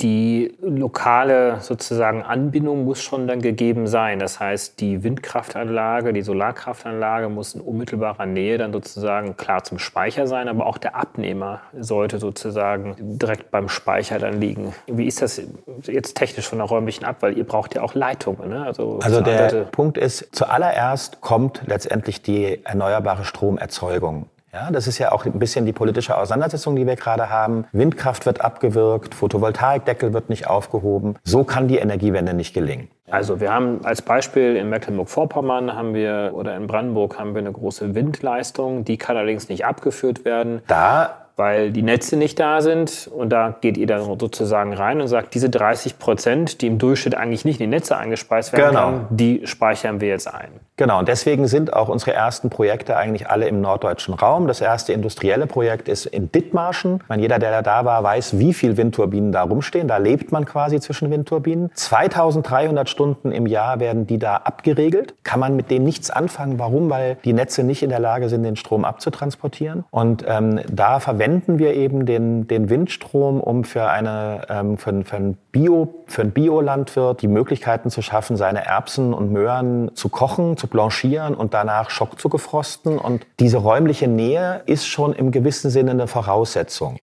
[0.01, 4.19] die lokale sozusagen Anbindung muss schon dann gegeben sein.
[4.19, 10.27] Das heißt, die Windkraftanlage, die Solarkraftanlage muss in unmittelbarer Nähe dann sozusagen klar zum Speicher
[10.27, 14.73] sein, aber auch der Abnehmer sollte sozusagen direkt beim Speicher dann liegen.
[14.87, 15.41] Wie ist das
[15.83, 17.17] jetzt technisch von der räumlichen ab?
[17.21, 18.49] Weil ihr braucht ja auch Leitungen.
[18.49, 18.65] Ne?
[18.65, 24.27] Also, also der Punkt ist, zuallererst kommt letztendlich die erneuerbare Strom Stromerzeugung.
[24.53, 27.65] Ja, das ist ja auch ein bisschen die politische Auseinandersetzung, die wir gerade haben.
[27.71, 31.15] Windkraft wird abgewirkt, Photovoltaikdeckel wird nicht aufgehoben.
[31.23, 32.87] So kann die Energiewende nicht gelingen.
[33.09, 37.51] Also wir haben als Beispiel in Mecklenburg-Vorpommern haben wir oder in Brandenburg haben wir eine
[37.51, 40.61] große Windleistung, die kann allerdings nicht abgeführt werden.
[40.67, 43.09] Da weil die Netze nicht da sind.
[43.13, 47.15] Und da geht ihr dann sozusagen rein und sagt, diese 30 Prozent, die im Durchschnitt
[47.15, 48.85] eigentlich nicht in die Netze eingespeist werden genau.
[48.85, 50.49] können, die speichern wir jetzt ein.
[50.75, 54.47] Genau, und deswegen sind auch unsere ersten Projekte eigentlich alle im norddeutschen Raum.
[54.47, 56.99] Das erste industrielle Projekt ist in Dithmarschen.
[57.03, 59.87] Ich meine, jeder, der da war, weiß, wie viel Windturbinen da rumstehen.
[59.87, 61.71] Da lebt man quasi zwischen Windturbinen.
[61.73, 65.13] 2300 Stunden im Jahr werden die da abgeregelt.
[65.23, 66.57] Kann man mit denen nichts anfangen.
[66.57, 66.89] Warum?
[66.89, 69.85] Weil die Netze nicht in der Lage sind, den Strom abzutransportieren.
[69.91, 71.22] Und ähm, da verwenden
[71.57, 76.31] wir eben den, den Windstrom, um für, eine, ähm, für, für, ein Bio, für einen
[76.31, 81.89] Biolandwirt die Möglichkeiten zu schaffen, seine Erbsen und Möhren zu kochen, zu blanchieren und danach
[81.89, 82.97] Schock zu gefrosten.
[82.97, 86.97] Und diese räumliche Nähe ist schon im gewissen Sinne eine Voraussetzung.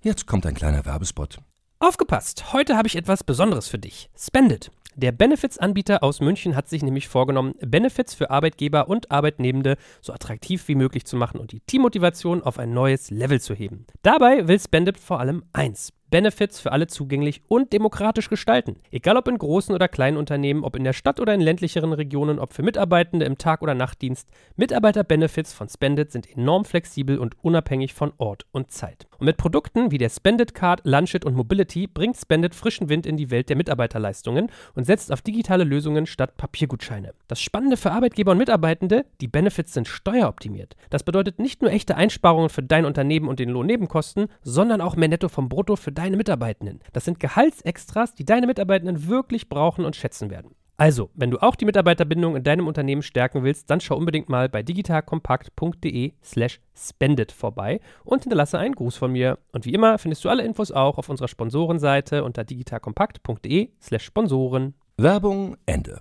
[0.00, 1.38] Jetzt kommt ein kleiner Werbespot.
[1.80, 2.54] Aufgepasst!
[2.54, 4.08] Heute habe ich etwas Besonderes für dich.
[4.18, 4.70] Spendit.
[5.00, 10.66] Der Benefits-Anbieter aus München hat sich nämlich vorgenommen, Benefits für Arbeitgeber und Arbeitnehmende so attraktiv
[10.66, 13.86] wie möglich zu machen und die Teammotivation auf ein neues Level zu heben.
[14.02, 18.76] Dabei will Spendit vor allem eins: Benefits für alle zugänglich und demokratisch gestalten.
[18.90, 22.38] Egal ob in großen oder kleinen Unternehmen, ob in der Stadt oder in ländlicheren Regionen,
[22.38, 27.92] ob für Mitarbeitende im Tag- oder Nachtdienst, Mitarbeiter-Benefits von Spendit sind enorm flexibel und unabhängig
[27.92, 29.06] von Ort und Zeit.
[29.18, 33.16] Und mit Produkten wie der Spendit Card, Lunchit und Mobility bringt Spendit frischen Wind in
[33.16, 37.12] die Welt der Mitarbeiterleistungen und setzt auf digitale Lösungen statt Papiergutscheine.
[37.26, 40.76] Das Spannende für Arbeitgeber und Mitarbeitende, die Benefits sind steueroptimiert.
[40.88, 45.08] Das bedeutet nicht nur echte Einsparungen für dein Unternehmen und den Lohnnebenkosten, sondern auch mehr
[45.08, 46.80] Netto vom Brutto für deine Mitarbeitenden.
[46.92, 50.54] Das sind Gehaltsextras, die deine Mitarbeitenden wirklich brauchen und schätzen werden.
[50.76, 54.48] Also, wenn du auch die Mitarbeiterbindung in deinem Unternehmen stärken willst, dann schau unbedingt mal
[54.48, 59.38] bei digitalkompakt.de slash spendet vorbei und hinterlasse einen Gruß von mir.
[59.50, 64.74] Und wie immer findest du alle Infos auch auf unserer Sponsorenseite unter digitalkompakt.de slash Sponsoren.
[64.96, 65.98] Werbung Ende.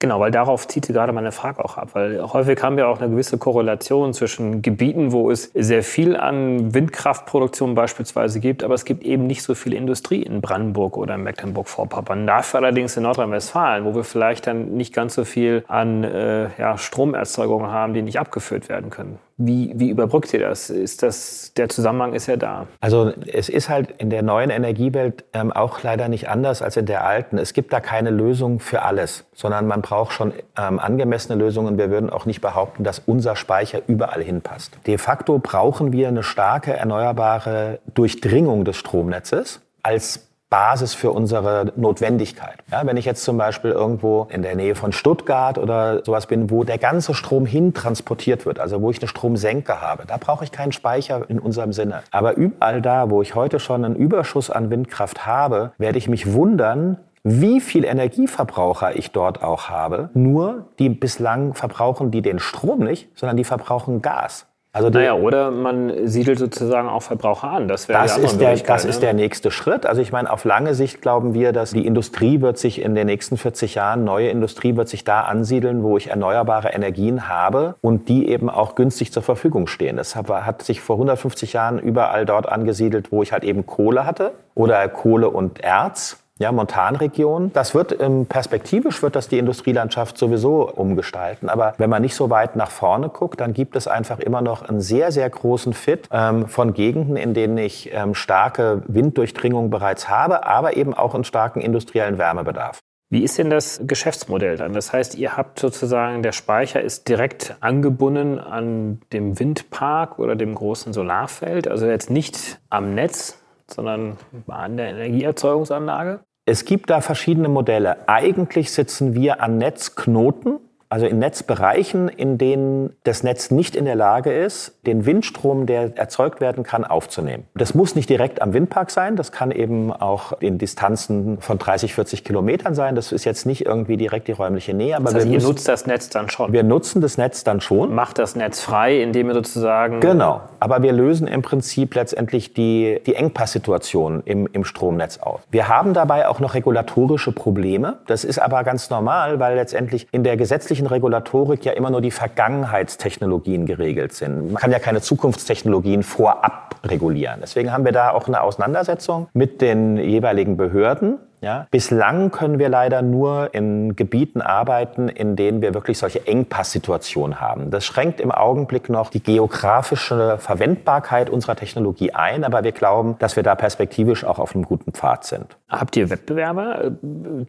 [0.00, 3.10] Genau, weil darauf zieht gerade meine Frage auch ab, weil häufig haben wir auch eine
[3.10, 9.02] gewisse Korrelation zwischen Gebieten, wo es sehr viel an Windkraftproduktion beispielsweise gibt, aber es gibt
[9.02, 12.28] eben nicht so viel Industrie in Brandenburg oder in Mecklenburg-Vorpommern.
[12.28, 16.78] Dafür allerdings in Nordrhein-Westfalen, wo wir vielleicht dann nicht ganz so viel an äh, ja,
[16.78, 19.18] Stromerzeugung haben, die nicht abgeführt werden können.
[19.40, 20.68] Wie, wie überbrückt ihr das?
[20.68, 21.52] Ist das?
[21.56, 22.66] Der Zusammenhang ist ja da.
[22.80, 26.86] Also es ist halt in der neuen Energiewelt ähm, auch leider nicht anders als in
[26.86, 27.38] der alten.
[27.38, 31.78] Es gibt da keine Lösung für alles, sondern man braucht schon ähm, angemessene Lösungen.
[31.78, 34.76] Wir würden auch nicht behaupten, dass unser Speicher überall hinpasst.
[34.88, 42.58] De facto brauchen wir eine starke erneuerbare Durchdringung des Stromnetzes als Basis für unsere Notwendigkeit.
[42.70, 46.50] Ja, wenn ich jetzt zum Beispiel irgendwo in der Nähe von Stuttgart oder sowas bin,
[46.50, 50.44] wo der ganze Strom hin transportiert wird, also wo ich eine Stromsenke habe, da brauche
[50.44, 52.02] ich keinen Speicher in unserem Sinne.
[52.10, 56.32] Aber überall da, wo ich heute schon einen Überschuss an Windkraft habe, werde ich mich
[56.32, 60.08] wundern, wie viel Energieverbraucher ich dort auch habe.
[60.14, 64.46] Nur die bislang verbrauchen die den Strom nicht, sondern die verbrauchen Gas.
[64.78, 67.66] Also naja, oder man siedelt sozusagen auch Verbraucher an.
[67.66, 68.90] Das, wäre das, ist, der, das ne?
[68.90, 69.86] ist der nächste Schritt.
[69.86, 73.06] Also ich meine, auf lange Sicht glauben wir, dass die Industrie wird sich in den
[73.06, 78.08] nächsten 40 Jahren, neue Industrie wird sich da ansiedeln, wo ich erneuerbare Energien habe und
[78.08, 79.96] die eben auch günstig zur Verfügung stehen.
[79.96, 84.32] Das hat sich vor 150 Jahren überall dort angesiedelt, wo ich halt eben Kohle hatte
[84.54, 86.22] oder Kohle und Erz.
[86.38, 87.52] Ja, Montanregion.
[87.52, 91.48] Das wird ähm, perspektivisch wird das die Industrielandschaft sowieso umgestalten.
[91.48, 94.62] Aber wenn man nicht so weit nach vorne guckt, dann gibt es einfach immer noch
[94.62, 100.08] einen sehr, sehr großen Fit ähm, von Gegenden, in denen ich ähm, starke Winddurchdringung bereits
[100.08, 102.80] habe, aber eben auch einen starken industriellen Wärmebedarf.
[103.10, 104.74] Wie ist denn das Geschäftsmodell dann?
[104.74, 110.54] Das heißt, ihr habt sozusagen, der Speicher ist direkt angebunden an dem Windpark oder dem
[110.54, 116.20] großen Solarfeld, also jetzt nicht am Netz, sondern an der Energieerzeugungsanlage?
[116.48, 118.08] Es gibt da verschiedene Modelle.
[118.08, 120.58] Eigentlich sitzen wir an Netzknoten
[120.90, 125.96] also in Netzbereichen, in denen das Netz nicht in der Lage ist, den Windstrom, der
[125.96, 127.44] erzeugt werden kann, aufzunehmen.
[127.54, 131.94] Das muss nicht direkt am Windpark sein, das kann eben auch in Distanzen von 30,
[131.94, 132.94] 40 Kilometern sein.
[132.94, 134.96] Das ist jetzt nicht irgendwie direkt die räumliche Nähe.
[134.96, 136.52] Aber das heißt, wir müssen, ihr nutzt das Netz dann schon?
[136.52, 137.94] Wir nutzen das Netz dann schon.
[137.94, 140.00] Macht das Netz frei, indem ihr sozusagen...
[140.00, 145.40] Genau, aber wir lösen im Prinzip letztendlich die, die Engpasssituation im, im Stromnetz auf.
[145.50, 147.98] Wir haben dabei auch noch regulatorische Probleme.
[148.06, 152.00] Das ist aber ganz normal, weil letztendlich in der gesetzlichen gesetzlichen Regulatorik ja immer nur
[152.00, 154.52] die Vergangenheitstechnologien geregelt sind.
[154.52, 157.40] Man kann ja keine Zukunftstechnologien vorab regulieren.
[157.40, 161.66] Deswegen haben wir da auch eine Auseinandersetzung mit den jeweiligen Behörden ja?
[161.70, 167.70] Bislang können wir leider nur in Gebieten arbeiten, in denen wir wirklich solche Engpasssituationen haben.
[167.70, 173.36] Das schränkt im Augenblick noch die geografische Verwendbarkeit unserer Technologie ein, aber wir glauben, dass
[173.36, 175.56] wir da perspektivisch auch auf einem guten Pfad sind.
[175.68, 176.90] Habt ihr Wettbewerber äh,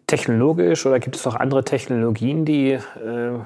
[0.08, 2.82] technologisch oder gibt es noch andere Technologien, die äh,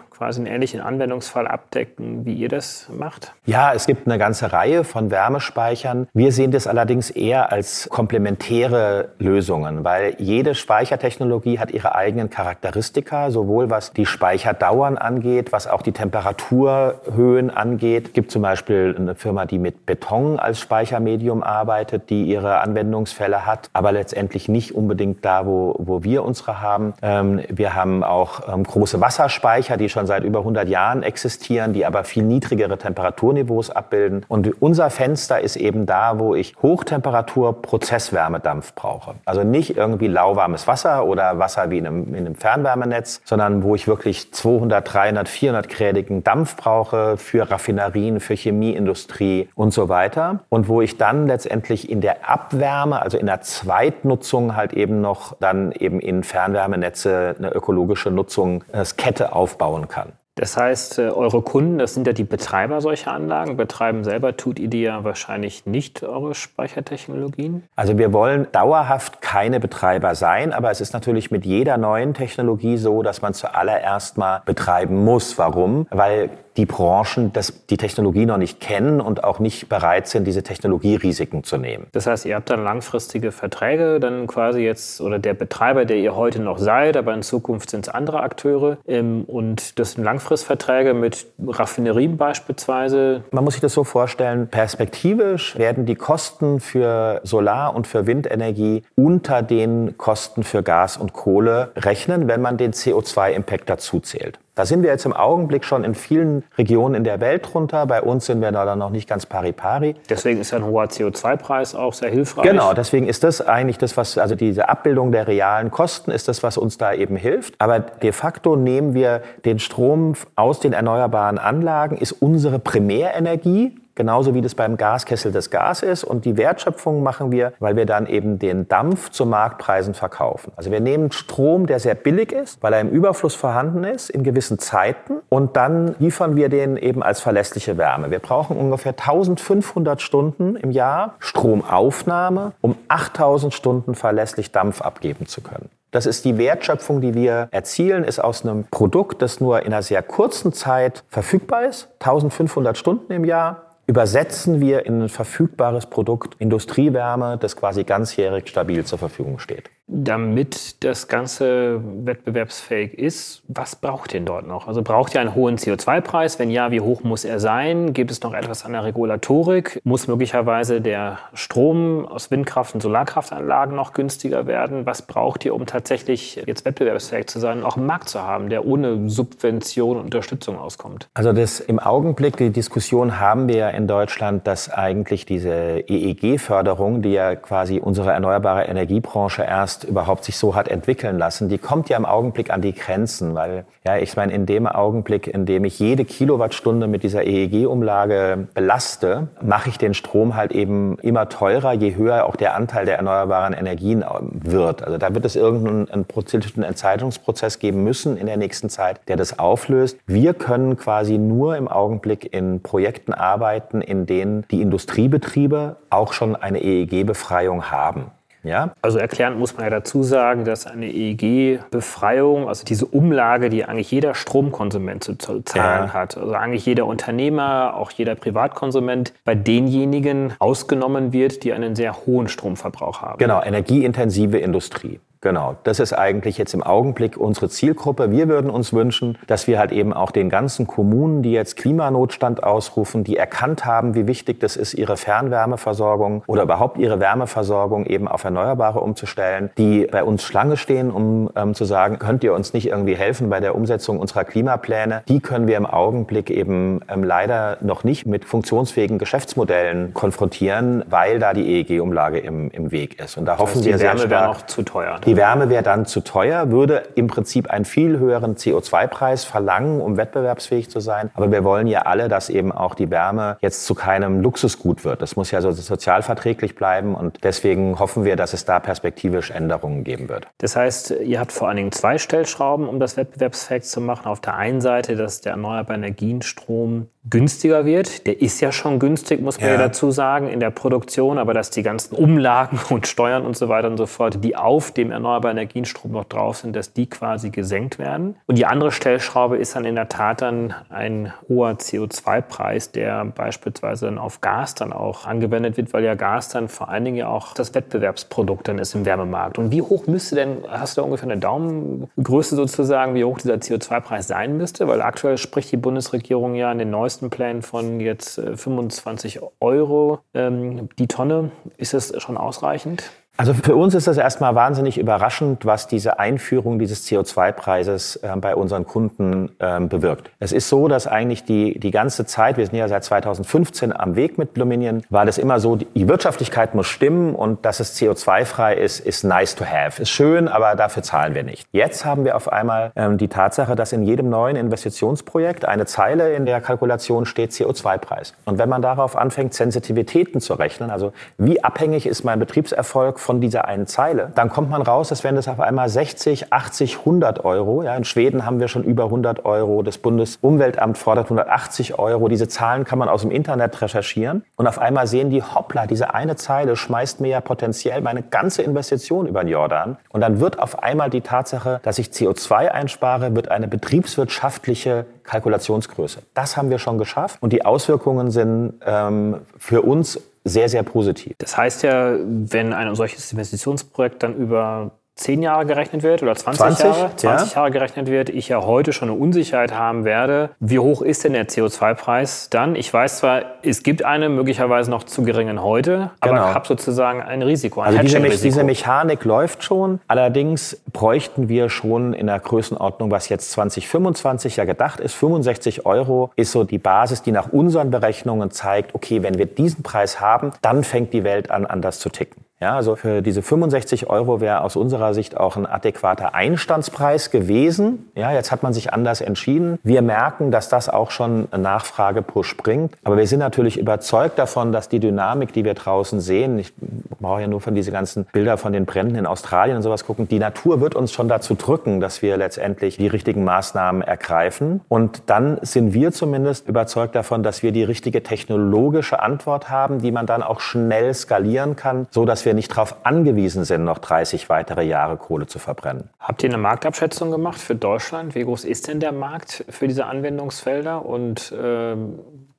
[0.10, 3.34] quasi einen ähnlichen Anwendungsfall abdecken, wie ihr das macht?
[3.46, 6.08] Ja, es gibt eine ganze Reihe von Wärmespeichern.
[6.14, 13.30] Wir sehen das allerdings eher als komplementäre Lösungen, weil jede Speichertechnologie hat ihre eigenen Charakteristika,
[13.30, 18.08] sowohl was die Speicherdauern angeht, was auch die Temperaturhöhen angeht.
[18.08, 23.46] Es gibt zum Beispiel eine Firma, die mit Beton als Speichermedium arbeitet, die ihre Anwendungsfälle
[23.46, 26.94] hat, aber letztendlich nicht unbedingt da, wo, wo wir unsere haben.
[27.04, 31.86] Ähm, wir haben auch ähm, große Wasserspeicher, die schon seit über 100 Jahren existieren, die
[31.86, 34.26] aber viel niedrigere Temperaturniveaus abbilden.
[34.28, 39.14] Und unser Fenster ist eben da, wo ich Hochtemperatur Prozesswärmedampf brauche.
[39.26, 43.76] Also nicht irgendwie lauwarmes Wasser oder Wasser wie in einem, in einem Fernwärmenetz, sondern wo
[43.76, 50.40] ich wirklich 200, 300, 400 grädigen Dampf brauche für Raffinerien, für Chemieindustrie und so weiter.
[50.50, 55.36] Und wo ich dann letztendlich in der Abwärme, also in der Zweitnutzung halt eben noch
[55.40, 60.14] dann eben in Fernwärmenetze eine ökologische Nutzungskette aufbauen kann.
[60.36, 63.56] Das heißt, äh, eure Kunden, das sind ja die Betreiber solcher Anlagen.
[63.56, 67.64] Betreiben selber tut ihr die ja wahrscheinlich nicht eure Speichertechnologien?
[67.76, 72.78] Also wir wollen dauerhaft keine Betreiber sein, aber es ist natürlich mit jeder neuen Technologie
[72.78, 75.38] so, dass man zuallererst mal betreiben muss.
[75.38, 75.86] Warum?
[75.92, 80.44] Weil die Branchen das, die Technologie noch nicht kennen und auch nicht bereit sind, diese
[80.44, 81.88] Technologierisiken zu nehmen.
[81.92, 86.16] Das heißt, ihr habt dann langfristige Verträge, dann quasi jetzt, oder der Betreiber, der ihr
[86.16, 88.78] heute noch seid, aber in Zukunft sind es andere Akteure.
[88.88, 93.24] Ähm, und das sind Langfristverträge mit Raffinerien beispielsweise.
[93.32, 98.84] Man muss sich das so vorstellen, perspektivisch werden die Kosten für Solar- und für Windenergie
[98.96, 104.40] unter den Kosten für Gas und Kohle rechnen, wenn man den CO2-Impact dazu zählt.
[104.56, 107.88] Da sind wir jetzt im Augenblick schon in vielen Regionen in der Welt drunter.
[107.88, 109.96] Bei uns sind wir da dann noch nicht ganz pari pari.
[110.10, 112.46] Deswegen ist ein hoher CO2-Preis auch sehr hilfreich.
[112.46, 116.44] Genau, deswegen ist das eigentlich das, was, also diese Abbildung der realen Kosten ist das,
[116.44, 117.56] was uns da eben hilft.
[117.58, 124.34] Aber de facto nehmen wir den Strom aus den erneuerbaren Anlagen, ist unsere Primärenergie genauso
[124.34, 126.04] wie das beim Gaskessel das Gas ist.
[126.04, 130.52] Und die Wertschöpfung machen wir, weil wir dann eben den Dampf zu Marktpreisen verkaufen.
[130.56, 134.24] Also wir nehmen Strom, der sehr billig ist, weil er im Überfluss vorhanden ist, in
[134.24, 135.20] gewissen Zeiten.
[135.30, 138.12] Und dann liefern wir den eben als verlässliche Wärme.
[138.12, 145.42] Wir brauchen ungefähr 1500 Stunden im Jahr Stromaufnahme, um 8000 Stunden verlässlich Dampf abgeben zu
[145.42, 145.70] können.
[145.94, 149.84] Das ist die Wertschöpfung, die wir erzielen, ist aus einem Produkt, das nur in einer
[149.84, 156.36] sehr kurzen Zeit verfügbar ist, 1500 Stunden im Jahr, übersetzen wir in ein verfügbares Produkt
[156.40, 159.70] Industriewärme, das quasi ganzjährig stabil zur Verfügung steht.
[159.88, 164.68] Damit das Ganze wettbewerbsfähig ist, was braucht ihr denn dort noch?
[164.68, 166.40] Also braucht ihr einen hohen CO2-Preis?
[166.40, 167.94] Wenn ja, wie hoch muss er sein?
[167.94, 169.82] Gibt es noch etwas an der Regulatorik?
[169.84, 174.86] Muss möglicherweise der Strom aus Windkraft- und Solarkraftanlagen noch günstiger werden?
[174.86, 178.48] Was braucht ihr, um tatsächlich jetzt wettbewerbsfähig zu sein und auch einen Markt zu haben,
[178.48, 181.10] der ohne Subvention und Unterstützung auskommt?
[181.14, 187.02] Also das im Augenblick, die Diskussion haben wir ja in Deutschland, dass eigentlich diese EEG-Förderung,
[187.02, 191.58] die ja quasi unsere erneuerbare Energiebranche erst erst überhaupt sich so hat entwickeln lassen, die
[191.58, 195.46] kommt ja im Augenblick an die Grenzen, weil ja, ich meine, in dem Augenblick, in
[195.46, 201.28] dem ich jede Kilowattstunde mit dieser EEG-Umlage belaste, mache ich den Strom halt eben immer
[201.28, 204.84] teurer, je höher auch der Anteil der erneuerbaren Energien wird.
[204.84, 209.40] Also da wird es irgendeinen einen Entscheidungsprozess geben müssen in der nächsten Zeit, der das
[209.40, 209.98] auflöst.
[210.06, 216.36] Wir können quasi nur im Augenblick in Projekten arbeiten, in denen die Industriebetriebe auch schon
[216.36, 218.12] eine EEG-Befreiung haben.
[218.44, 218.74] Ja?
[218.82, 223.92] Also erklärend muss man ja dazu sagen, dass eine EEG-Befreiung, also diese Umlage, die eigentlich
[223.92, 225.94] jeder Stromkonsument zu zahlen ja.
[225.94, 232.06] hat, also eigentlich jeder Unternehmer, auch jeder Privatkonsument, bei denjenigen ausgenommen wird, die einen sehr
[232.06, 233.18] hohen Stromverbrauch haben.
[233.18, 235.00] Genau, energieintensive Industrie.
[235.24, 238.12] Genau, das ist eigentlich jetzt im Augenblick unsere Zielgruppe.
[238.12, 242.44] Wir würden uns wünschen, dass wir halt eben auch den ganzen Kommunen, die jetzt Klimanotstand
[242.44, 248.10] ausrufen, die erkannt haben, wie wichtig das ist, ihre Fernwärmeversorgung oder überhaupt ihre Wärmeversorgung eben
[248.10, 252.54] auf Erneuerbare umzustellen, die bei uns Schlange stehen, um ähm, zu sagen, könnt ihr uns
[252.54, 255.04] nicht irgendwie helfen bei der Umsetzung unserer Klimapläne?
[255.08, 261.20] Die können wir im Augenblick eben ähm, leider noch nicht mit funktionsfähigen Geschäftsmodellen konfrontieren, weil
[261.20, 263.18] da die EEG-Umlage im, im Weg ist.
[263.18, 264.28] Und da hoffen das heißt, wir sehr stark.
[264.28, 264.96] Noch zu teuer.
[264.96, 265.13] Ne?
[265.14, 269.96] Die Wärme wäre dann zu teuer, würde im Prinzip einen viel höheren CO2-Preis verlangen, um
[269.96, 271.12] wettbewerbsfähig zu sein.
[271.14, 275.04] Aber wir wollen ja alle, dass eben auch die Wärme jetzt zu keinem Luxusgut wird.
[275.04, 279.84] Das muss ja so sozialverträglich bleiben und deswegen hoffen wir, dass es da perspektivisch Änderungen
[279.84, 280.26] geben wird.
[280.40, 284.08] Das heißt, ihr habt vor allen Dingen zwei Stellschrauben, um das wettbewerbsfähig zu machen.
[284.08, 288.08] Auf der einen Seite, dass der erneuerbare Energienstrom günstiger wird.
[288.08, 289.56] Der ist ja schon günstig, muss man ja.
[289.56, 289.60] ja.
[289.62, 293.68] dazu sagen, in der Produktion, aber dass die ganzen Umlagen und Steuern und so weiter
[293.68, 297.78] und so fort, die auf dem erneuerbaren Energienstrom noch drauf sind, dass die quasi gesenkt
[297.80, 298.16] werden.
[298.26, 303.86] Und die andere Stellschraube ist dann in der Tat dann ein hoher CO2-Preis, der beispielsweise
[303.86, 307.08] dann auf Gas dann auch angewendet wird, weil ja Gas dann vor allen Dingen ja
[307.08, 309.38] auch das Wettbewerbsprodukt dann ist im Wärmemarkt.
[309.38, 313.36] Und wie hoch müsste denn, hast du da ungefähr eine Daumengröße sozusagen, wie hoch dieser
[313.36, 314.68] CO2-Preis sein müsste?
[314.68, 320.00] Weil aktuell spricht die Bundesregierung ja in den neuesten Kostenplan von jetzt 25 äh, Euro
[320.14, 321.32] ähm, die Tonne.
[321.58, 322.92] Ist das schon ausreichend?
[323.16, 328.36] Also für uns ist das erstmal wahnsinnig überraschend, was diese Einführung dieses CO2-Preises äh, bei
[328.36, 330.10] unseren Kunden äh, bewirkt.
[330.18, 333.96] Es ist so, dass eigentlich die, die ganze Zeit, wir sind ja seit 2015 am
[333.96, 338.56] Weg mit Bluminion, war das immer so, die Wirtschaftlichkeit muss stimmen und dass es CO2-frei
[338.56, 339.80] ist, ist nice to have.
[339.80, 341.48] Ist schön, aber dafür zahlen wir nicht.
[341.52, 346.16] Jetzt haben wir auf einmal ähm, die Tatsache, dass in jedem neuen Investitionsprojekt eine Zeile
[346.16, 348.16] in der Kalkulation steht CO2-Preis.
[348.26, 353.22] Und wenn man darauf anfängt, Sensitivitäten zu rechnen, also wie abhängig ist mein Betriebserfolg von
[353.22, 357.24] dieser einen Zeile, dann kommt man raus, dass wenn das auf einmal 60, 80, 100
[357.26, 362.08] Euro, ja, in Schweden haben wir schon über 100 Euro, das Bundesumweltamt fordert 180 Euro,
[362.08, 364.24] diese Zahlen kann man aus dem Internet recherchieren.
[364.36, 368.42] Und auf einmal sehen die, hoppla, diese eine Zeile schmeißt mir ja potenziell meine ganze
[368.42, 369.78] Investition über den Jordan.
[369.90, 376.02] Und dann wird auf einmal die Tatsache, dass ich CO2 einspare, wird eine betriebswirtschaftliche Kalkulationsgröße.
[376.14, 377.18] Das haben wir schon geschafft.
[377.22, 381.16] Und die Auswirkungen sind ähm, für uns sehr, sehr positiv.
[381.18, 386.40] Das heißt ja, wenn ein solches Investitionsprojekt dann über 10 Jahre gerechnet wird oder 20,
[386.40, 387.36] 20 Jahre, 20 ja.
[387.40, 390.30] Jahre gerechnet wird, ich ja heute schon eine Unsicherheit haben werde.
[390.40, 392.56] Wie hoch ist denn der CO2-Preis dann?
[392.56, 396.30] Ich weiß zwar, es gibt einen möglicherweise noch zu geringen heute, aber genau.
[396.30, 399.80] ich habe sozusagen ein Risiko, ein also diese, Me diese Mechanik läuft schon.
[399.88, 406.12] Allerdings bräuchten wir schon in der Größenordnung, was jetzt 2025 ja gedacht ist, 65 Euro
[406.16, 410.34] ist so die Basis, die nach unseren Berechnungen zeigt, okay, wenn wir diesen Preis haben,
[410.42, 412.24] dann fängt die Welt an, anders zu ticken.
[412.44, 417.90] Ja, also für diese 65 Euro wäre aus unserer Sicht auch ein adäquater Einstandspreis gewesen.
[417.96, 419.60] Ja, jetzt hat man sich anders entschieden.
[419.64, 422.76] Wir merken, dass das auch schon Nachfrage-Push bringt.
[422.84, 426.52] Aber wir sind natürlich überzeugt davon, dass die Dynamik, die wir draußen sehen, ich
[427.00, 430.10] brauche ja nur von diese ganzen Bilder von den Bränden in Australien und sowas gucken,
[430.10, 434.60] die Natur wird uns schon dazu drücken, dass wir letztendlich die richtigen Maßnahmen ergreifen.
[434.68, 439.94] Und dann sind wir zumindest überzeugt davon, dass wir die richtige technologische Antwort haben, die
[439.94, 443.78] man dann auch schnell skalieren kann, so dass wir wir nicht darauf angewiesen sind, noch
[443.78, 445.90] 30 weitere Jahre Kohle zu verbrennen.
[446.00, 448.16] Habt ihr eine Marktabschätzung gemacht für Deutschland?
[448.16, 450.86] Wie groß ist denn der Markt für diese Anwendungsfelder?
[450.86, 451.76] Und äh,